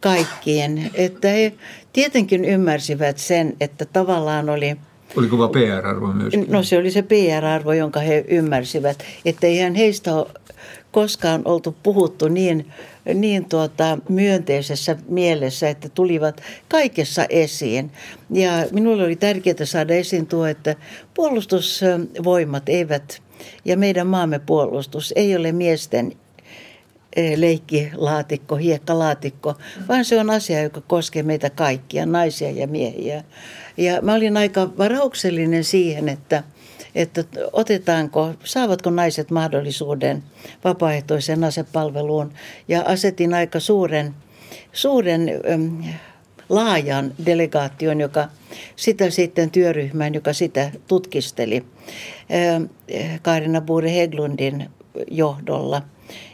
kaikkien, 0.00 0.90
että 0.94 1.28
he 1.28 1.52
tietenkin 1.92 2.44
ymmärsivät 2.44 3.18
sen, 3.18 3.56
että 3.60 3.84
tavallaan 3.84 4.50
oli 4.50 4.76
Oliko 5.16 5.38
vaan 5.38 5.50
PR-arvo 5.50 6.06
myöskin? 6.06 6.46
No 6.48 6.62
se 6.62 6.78
oli 6.78 6.90
se 6.90 7.02
PR-arvo, 7.02 7.72
jonka 7.72 8.00
he 8.00 8.24
ymmärsivät, 8.28 9.04
että 9.24 9.46
eihän 9.46 9.74
heistä 9.74 10.14
ole 10.14 10.26
koskaan 10.92 11.42
oltu 11.44 11.76
puhuttu 11.82 12.28
niin, 12.28 12.72
niin 13.14 13.48
tuota, 13.48 13.98
myönteisessä 14.08 14.96
mielessä, 15.08 15.68
että 15.68 15.88
tulivat 15.88 16.40
kaikessa 16.68 17.26
esiin. 17.30 17.90
Ja 18.30 18.50
minulle 18.72 19.04
oli 19.04 19.16
tärkeää 19.16 19.64
saada 19.64 19.94
esiin 19.94 20.26
tuo, 20.26 20.46
että 20.46 20.74
puolustusvoimat 21.14 22.68
eivät 22.68 23.22
ja 23.64 23.76
meidän 23.76 24.06
maamme 24.06 24.38
puolustus 24.38 25.12
ei 25.16 25.36
ole 25.36 25.52
miesten 25.52 26.12
e, 27.16 27.40
leikkilaatikko, 27.40 28.56
hiekkalaatikko, 28.56 29.54
vaan 29.88 30.04
se 30.04 30.20
on 30.20 30.30
asia, 30.30 30.62
joka 30.62 30.80
koskee 30.80 31.22
meitä 31.22 31.50
kaikkia, 31.50 32.06
naisia 32.06 32.50
ja 32.50 32.66
miehiä. 32.66 33.24
Ja 33.76 34.02
mä 34.02 34.14
olin 34.14 34.36
aika 34.36 34.70
varauksellinen 34.78 35.64
siihen, 35.64 36.08
että– 36.08 36.42
että 36.96 37.24
otetaanko, 37.52 38.34
saavatko 38.44 38.90
naiset 38.90 39.30
mahdollisuuden 39.30 40.22
vapaaehtoiseen 40.64 41.44
asepalveluun. 41.44 42.32
Ja 42.68 42.82
asetin 42.86 43.34
aika 43.34 43.60
suuren, 43.60 44.14
suuren 44.72 45.30
laajan 46.48 47.14
delegaation, 47.26 48.00
joka 48.00 48.28
sitä 48.76 49.10
sitten 49.10 49.50
työryhmään, 49.50 50.14
joka 50.14 50.32
sitä 50.32 50.70
tutkisteli 50.88 51.64
Kaarina 53.22 53.60
Buuri 53.60 53.92
Heglundin 53.92 54.70
johdolla. 55.10 55.82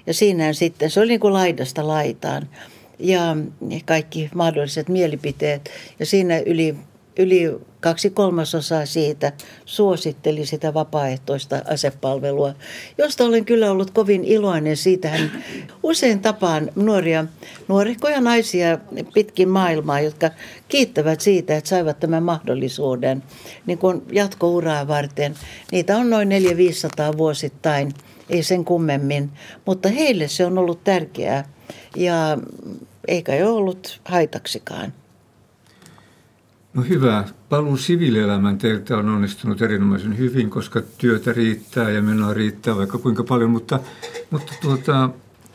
Ja 0.06 0.14
siinä 0.14 0.52
sitten, 0.52 0.90
se 0.90 1.00
oli 1.00 1.08
niin 1.08 1.20
kuin 1.20 1.34
laidasta 1.34 1.86
laitaan 1.86 2.48
ja 2.98 3.36
kaikki 3.84 4.30
mahdolliset 4.34 4.88
mielipiteet. 4.88 5.70
Ja 5.98 6.06
siinä 6.06 6.38
yli, 6.38 6.76
yli 7.16 7.56
kaksi 7.80 8.10
kolmasosaa 8.10 8.86
siitä 8.86 9.32
suositteli 9.64 10.46
sitä 10.46 10.74
vapaaehtoista 10.74 11.62
asepalvelua, 11.70 12.54
josta 12.98 13.24
olen 13.24 13.44
kyllä 13.44 13.70
ollut 13.70 13.90
kovin 13.90 14.24
iloinen. 14.24 14.76
Siitähän 14.76 15.44
usein 15.82 16.20
tapaan 16.20 16.70
nuoria, 16.76 17.24
nuorikkoja 17.68 18.20
naisia 18.20 18.78
pitkin 19.14 19.48
maailmaa, 19.48 20.00
jotka 20.00 20.30
kiittävät 20.68 21.20
siitä, 21.20 21.56
että 21.56 21.70
saivat 21.70 22.00
tämän 22.00 22.22
mahdollisuuden 22.22 23.22
niin 23.66 23.78
kuin 23.78 24.02
jatkouraa 24.12 24.88
varten. 24.88 25.34
Niitä 25.72 25.96
on 25.96 26.10
noin 26.10 26.28
400-500 27.12 27.18
vuosittain, 27.18 27.92
ei 28.30 28.42
sen 28.42 28.64
kummemmin, 28.64 29.30
mutta 29.66 29.88
heille 29.88 30.28
se 30.28 30.46
on 30.46 30.58
ollut 30.58 30.84
tärkeää 30.84 31.48
ja 31.96 32.38
eikä 33.08 33.32
ole 33.32 33.44
ollut 33.44 34.00
haitaksikaan. 34.04 35.01
No 36.74 36.82
hyvä. 36.82 37.24
Paluu 37.48 37.76
siviilielämään 37.76 38.58
teiltä 38.58 38.96
on 38.96 39.08
onnistunut 39.08 39.62
erinomaisen 39.62 40.18
hyvin, 40.18 40.50
koska 40.50 40.82
työtä 40.98 41.32
riittää 41.32 41.90
ja 41.90 42.02
menoa 42.02 42.34
riittää 42.34 42.76
vaikka 42.76 42.98
kuinka 42.98 43.24
paljon, 43.24 43.50
mutta, 43.50 43.80
mutta 44.30 44.52
tuota, 44.62 45.10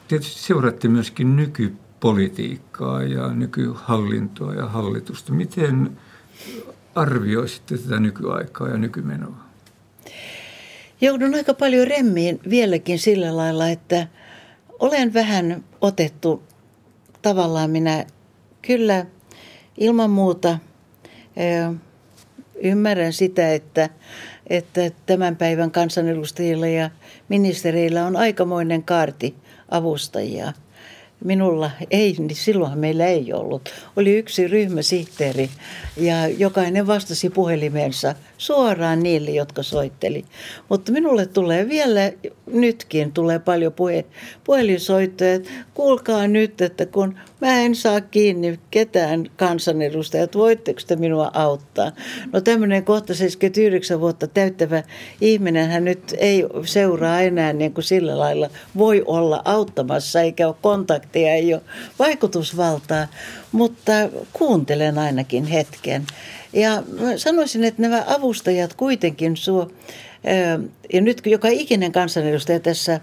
tietysti 0.07 0.43
seuraatte 0.43 0.87
myöskin 0.87 1.35
nykypolitiikkaa 1.35 3.03
ja 3.03 3.27
nykyhallintoa 3.27 4.53
ja 4.53 4.65
hallitusta. 4.65 5.33
Miten 5.33 5.97
arvioisitte 6.95 7.77
tätä 7.77 7.99
nykyaikaa 7.99 8.67
ja 8.67 8.77
nykymenoa? 8.77 9.37
Joudun 11.01 11.35
aika 11.35 11.53
paljon 11.53 11.87
remmiin 11.87 12.39
vieläkin 12.49 12.99
sillä 12.99 13.37
lailla, 13.37 13.69
että 13.69 14.07
olen 14.79 15.13
vähän 15.13 15.63
otettu 15.81 16.43
tavallaan 17.21 17.69
minä 17.69 18.05
kyllä 18.61 19.05
ilman 19.77 20.09
muuta 20.09 20.59
ymmärrän 22.63 23.13
sitä, 23.13 23.53
että, 23.53 23.89
että 24.47 24.91
tämän 25.05 25.35
päivän 25.35 25.71
kansanedustajilla 25.71 26.67
ja 26.67 26.89
ministereillä 27.29 28.05
on 28.05 28.15
aikamoinen 28.15 28.83
kaarti 28.83 29.35
avustajia– 29.71 30.53
Minulla 31.23 31.71
ei, 31.91 32.15
niin 32.19 32.35
silloinhan 32.35 32.79
meillä 32.79 33.05
ei 33.05 33.33
ollut. 33.33 33.73
Oli 33.95 34.17
yksi 34.17 34.47
ryhmäsihteeri 34.47 35.49
ja 35.97 36.27
jokainen 36.27 36.87
vastasi 36.87 37.29
puhelimeensa 37.29 38.15
suoraan 38.37 39.03
niille, 39.03 39.31
jotka 39.31 39.63
soitteli. 39.63 40.25
Mutta 40.69 40.91
minulle 40.91 41.25
tulee 41.25 41.69
vielä, 41.69 42.11
nytkin 42.53 43.11
tulee 43.11 43.39
paljon 43.39 43.73
puhe, 43.73 44.05
puhelinsoittoja, 44.43 45.39
kuulkaa 45.73 46.27
nyt, 46.27 46.61
että 46.61 46.85
kun 46.85 47.15
mä 47.41 47.59
en 47.61 47.75
saa 47.75 48.01
kiinni 48.01 48.59
ketään 48.71 49.25
kansanedustajat, 49.37 50.35
voitteko 50.35 50.79
te 50.87 50.95
minua 50.95 51.31
auttaa? 51.33 51.91
No 52.33 52.41
tämmöinen 52.41 52.85
kohta 52.85 53.13
79 53.13 53.99
vuotta 53.99 54.27
täyttävä 54.27 54.83
ihminen 55.21 55.69
hän 55.69 55.85
nyt 55.85 56.15
ei 56.17 56.45
seuraa 56.65 57.21
enää 57.21 57.53
niin 57.53 57.73
kuin 57.73 57.83
sillä 57.83 58.19
lailla 58.19 58.49
voi 58.77 59.03
olla 59.05 59.41
auttamassa 59.45 60.21
eikä 60.21 60.47
ole 60.47 60.55
kontaktia, 60.61 61.33
ei 61.33 61.53
ole 61.53 61.61
vaikutusvaltaa, 61.99 63.07
mutta 63.51 63.91
kuuntelen 64.33 64.97
ainakin 64.97 65.45
hetken. 65.45 66.05
Ja 66.53 66.83
sanoisin, 67.17 67.63
että 67.63 67.81
nämä 67.81 68.03
avustajat 68.07 68.73
kuitenkin 68.73 69.37
suo, 69.37 69.71
ja 70.93 71.01
nyt 71.01 71.21
joka 71.25 71.47
ikinen 71.47 71.91
kansanedustaja 71.91 72.59
tässä 72.59 73.01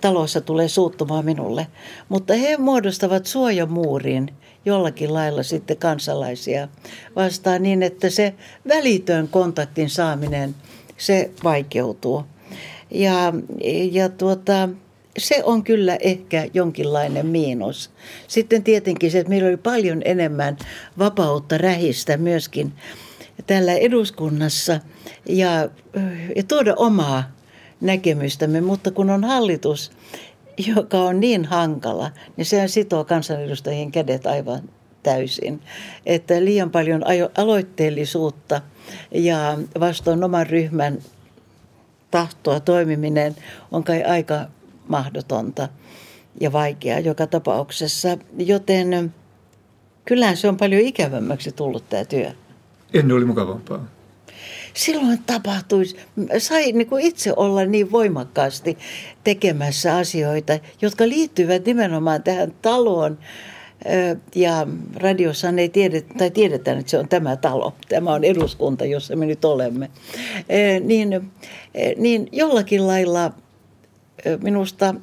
talossa 0.00 0.40
tulee 0.40 0.68
suuttumaan 0.68 1.24
minulle, 1.24 1.66
mutta 2.08 2.34
he 2.34 2.56
muodostavat 2.56 3.26
suojamuurin 3.26 4.30
jollakin 4.64 5.14
lailla 5.14 5.42
sitten 5.42 5.76
kansalaisia 5.76 6.68
vastaan 7.16 7.62
niin, 7.62 7.82
että 7.82 8.10
se 8.10 8.34
välitön 8.68 9.28
kontaktin 9.28 9.90
saaminen, 9.90 10.54
se 10.96 11.30
vaikeutuu. 11.44 12.24
Ja, 12.90 13.32
ja 13.90 14.08
tuota, 14.08 14.68
se 15.18 15.44
on 15.44 15.64
kyllä 15.64 15.96
ehkä 16.00 16.48
jonkinlainen 16.54 17.26
miinus. 17.26 17.90
Sitten 18.28 18.62
tietenkin 18.62 19.10
se, 19.10 19.18
että 19.18 19.30
meillä 19.30 19.48
oli 19.48 19.56
paljon 19.56 20.02
enemmän 20.04 20.56
vapautta 20.98 21.58
rähistä 21.58 22.16
myöskin 22.16 22.72
täällä 23.46 23.74
eduskunnassa 23.74 24.80
ja, 25.28 25.68
ja 26.36 26.42
tuoda 26.48 26.74
omaa 26.76 27.32
näkemystämme, 27.80 28.60
mutta 28.60 28.90
kun 28.90 29.10
on 29.10 29.24
hallitus, 29.24 29.92
joka 30.76 30.98
on 30.98 31.20
niin 31.20 31.44
hankala, 31.44 32.10
niin 32.36 32.44
se 32.44 32.68
sitoo 32.68 33.04
kansanedustajien 33.04 33.92
kädet 33.92 34.26
aivan 34.26 34.60
täysin. 35.02 35.60
Että 36.06 36.44
liian 36.44 36.70
paljon 36.70 37.02
aloitteellisuutta 37.38 38.62
ja 39.10 39.58
vastoin 39.80 40.24
oman 40.24 40.46
ryhmän 40.46 40.98
tahtoa 42.10 42.60
toimiminen 42.60 43.36
on 43.70 43.84
kai 43.84 44.02
aika 44.02 44.46
mahdotonta 44.88 45.68
ja 46.40 46.52
vaikeaa 46.52 47.00
joka 47.00 47.26
tapauksessa. 47.26 48.18
Joten 48.38 49.14
kyllähän 50.04 50.36
se 50.36 50.48
on 50.48 50.56
paljon 50.56 50.82
ikävämmäksi 50.82 51.52
tullut 51.52 51.88
tämä 51.88 52.04
työ. 52.04 52.30
Ennen 52.94 53.16
oli 53.16 53.24
mukavampaa. 53.24 53.88
Silloin 54.74 55.22
tapahtui, 55.26 55.84
sai 56.38 56.72
niin 56.72 56.86
kuin 56.86 57.04
itse 57.04 57.32
olla 57.36 57.64
niin 57.64 57.92
voimakkaasti 57.92 58.78
tekemässä 59.24 59.96
asioita, 59.96 60.58
jotka 60.82 61.08
liittyvät 61.08 61.66
nimenomaan 61.66 62.22
tähän 62.22 62.52
taloon. 62.62 63.18
Ja 64.34 64.66
radiossa 64.96 65.48
ei 65.58 65.68
tiedetä, 65.68 66.14
tai 66.18 66.30
tiedetään, 66.30 66.78
että 66.78 66.90
se 66.90 66.98
on 66.98 67.08
tämä 67.08 67.36
talo. 67.36 67.74
Tämä 67.88 68.12
on 68.12 68.24
eduskunta, 68.24 68.84
jossa 68.84 69.16
me 69.16 69.26
nyt 69.26 69.44
olemme. 69.44 69.90
Niin, 70.84 71.32
niin 71.96 72.28
jollakin 72.32 72.86
lailla 72.86 73.32
minusta 74.42 74.94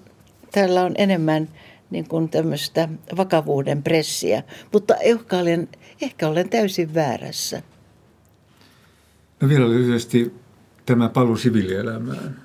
täällä 0.52 0.84
on 0.84 0.92
enemmän 0.98 1.50
niin 1.90 2.08
kuin 2.08 2.30
tämmöistä 2.30 2.90
vakavuuden 3.18 3.84
pressiä, 3.84 4.44
mutta 4.74 4.96
ehkä 4.96 5.38
olen, 5.38 5.68
ehkä 6.02 6.28
olen 6.28 6.50
täysin 6.50 6.94
väärässä. 6.94 7.62
No 9.42 9.50
vielä 9.50 9.70
lyhyesti 9.70 10.34
tämä 10.86 11.10
paluu 11.10 11.38
siviilielämään. 11.38 12.42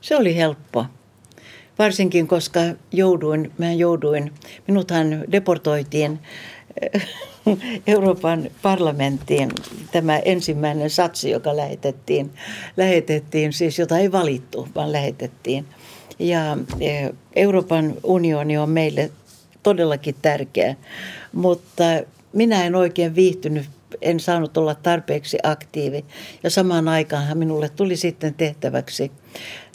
Se 0.00 0.16
oli 0.16 0.36
helppo. 0.36 0.86
Varsinkin 1.78 2.28
koska 2.28 2.60
jouduin, 2.92 3.52
mä 3.58 3.72
jouduin, 3.72 4.32
minuthan 4.68 5.24
deportoitiin 5.32 6.18
Euroopan 7.86 8.50
parlamenttiin 8.62 9.50
tämä 9.92 10.18
ensimmäinen 10.18 10.90
satsi, 10.90 11.30
joka 11.30 11.56
lähetettiin, 11.56 12.30
lähetettiin 12.76 13.52
siis 13.52 13.78
jota 13.78 13.98
ei 13.98 14.12
valittu, 14.12 14.68
vaan 14.74 14.92
lähetettiin. 14.92 15.66
Ja 16.18 16.58
e, 16.80 17.10
Euroopan 17.36 17.94
unioni 18.04 18.58
on 18.58 18.70
meille 18.70 19.10
todellakin 19.62 20.14
tärkeä, 20.22 20.76
mutta 21.32 21.84
minä 22.32 22.64
en 22.64 22.74
oikein 22.74 23.14
viihtynyt, 23.14 23.64
en 24.02 24.20
saanut 24.20 24.56
olla 24.56 24.74
tarpeeksi 24.74 25.38
aktiivi. 25.42 26.04
Ja 26.42 26.50
samaan 26.50 26.88
aikaan 26.88 27.38
minulle 27.38 27.68
tuli 27.68 27.96
sitten 27.96 28.34
tehtäväksi 28.34 29.12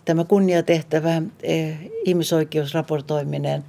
tämä 0.05 0.23
kunniatehtävä 0.23 1.21
eh, 1.43 1.77
ihmisoikeusraportoiminen 2.05 3.63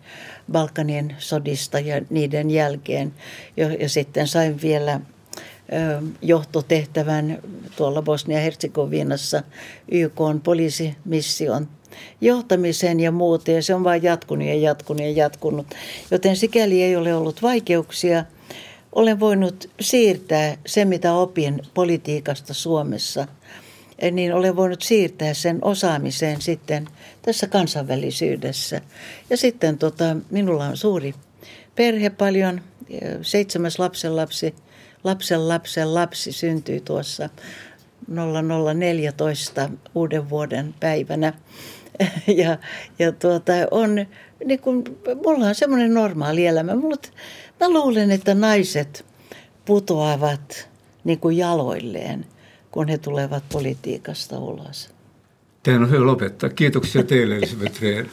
Balkanin 0.53 1.15
sodista 1.19 1.79
ja 1.79 2.01
niiden 2.11 2.51
jälkeen. 2.51 3.15
Ja, 3.57 3.89
sitten 3.89 4.29
sain 4.29 4.63
vielä 4.63 5.01
johtotehtävän 6.23 7.39
tuolla 7.77 8.03
Bosnia-Herzegovinassa 8.03 9.43
YK 9.91 10.21
on 10.21 10.41
poliisimission 10.41 11.69
johtamisen 12.21 13.01
ja 13.01 13.13
muuta. 13.13 13.51
Ja 13.51 13.63
se 13.63 13.75
on 13.75 13.85
vain 13.85 14.03
jatkunut 14.03 14.47
ja 14.47 14.55
jatkunut 14.55 15.03
ja 15.03 15.13
jatkunut. 15.13 15.67
Joten 16.11 16.37
sikäli 16.37 16.83
ei 16.83 16.97
ole 16.97 17.15
ollut 17.15 17.43
vaikeuksia. 17.43 18.25
Olen 18.93 19.21
voinut 19.21 19.71
siirtää 19.81 20.57
se, 20.67 20.85
mitä 20.85 21.15
opin 21.15 21.63
politiikasta 21.75 22.55
Suomessa– 22.55 23.27
niin 24.11 24.35
olen 24.35 24.57
voinut 24.57 24.83
siirtää 24.83 25.35
sen 25.35 25.59
osaamiseen 25.63 26.43
sitten 26.43 26.89
tässä 27.23 27.47
kansainvälisyydessä. 27.47 28.81
Ja 29.31 29.37
sitten 29.37 29.79
tota, 29.79 30.17
minulla 30.31 30.65
on 30.65 30.77
suuri 30.77 31.15
perhe 31.75 32.11
paljon, 32.11 32.61
seitsemäs 33.23 33.79
lapsen 33.79 34.17
lapsi, 34.17 34.55
lapsen 35.05 35.49
lapsen 35.49 35.95
lapsi 35.95 36.33
syntyi 36.33 36.81
tuossa 36.81 37.29
0014 38.09 39.71
uuden 39.95 40.31
vuoden 40.31 40.75
päivänä. 40.81 41.33
ja, 42.43 42.59
ja 42.99 43.13
tuota, 43.13 43.53
on, 43.71 44.07
niin 44.45 44.61
kuin, 44.61 44.85
mulla 45.25 45.47
on 45.47 45.55
semmoinen 45.55 45.95
normaali 45.95 46.47
elämä. 46.47 46.75
Mulla, 46.75 46.97
mä 47.61 47.71
luulen, 47.71 48.11
että 48.11 48.35
naiset 48.35 49.05
putoavat 49.65 50.69
niin 51.05 51.19
kuin 51.19 51.37
jaloilleen, 51.37 52.27
kun 52.73 52.89
he 52.89 52.99
tulevat 52.99 53.45
politiikasta 53.53 54.39
ulos. 54.39 54.91
Tämä 55.63 55.77
on 55.77 55.91
hyvä 55.91 56.07
lopettaa. 56.07 56.51
Kiitoksia 56.51 57.03
teille, 57.03 57.37
Elisabeth 57.37 57.83
Rehn. 57.83 58.07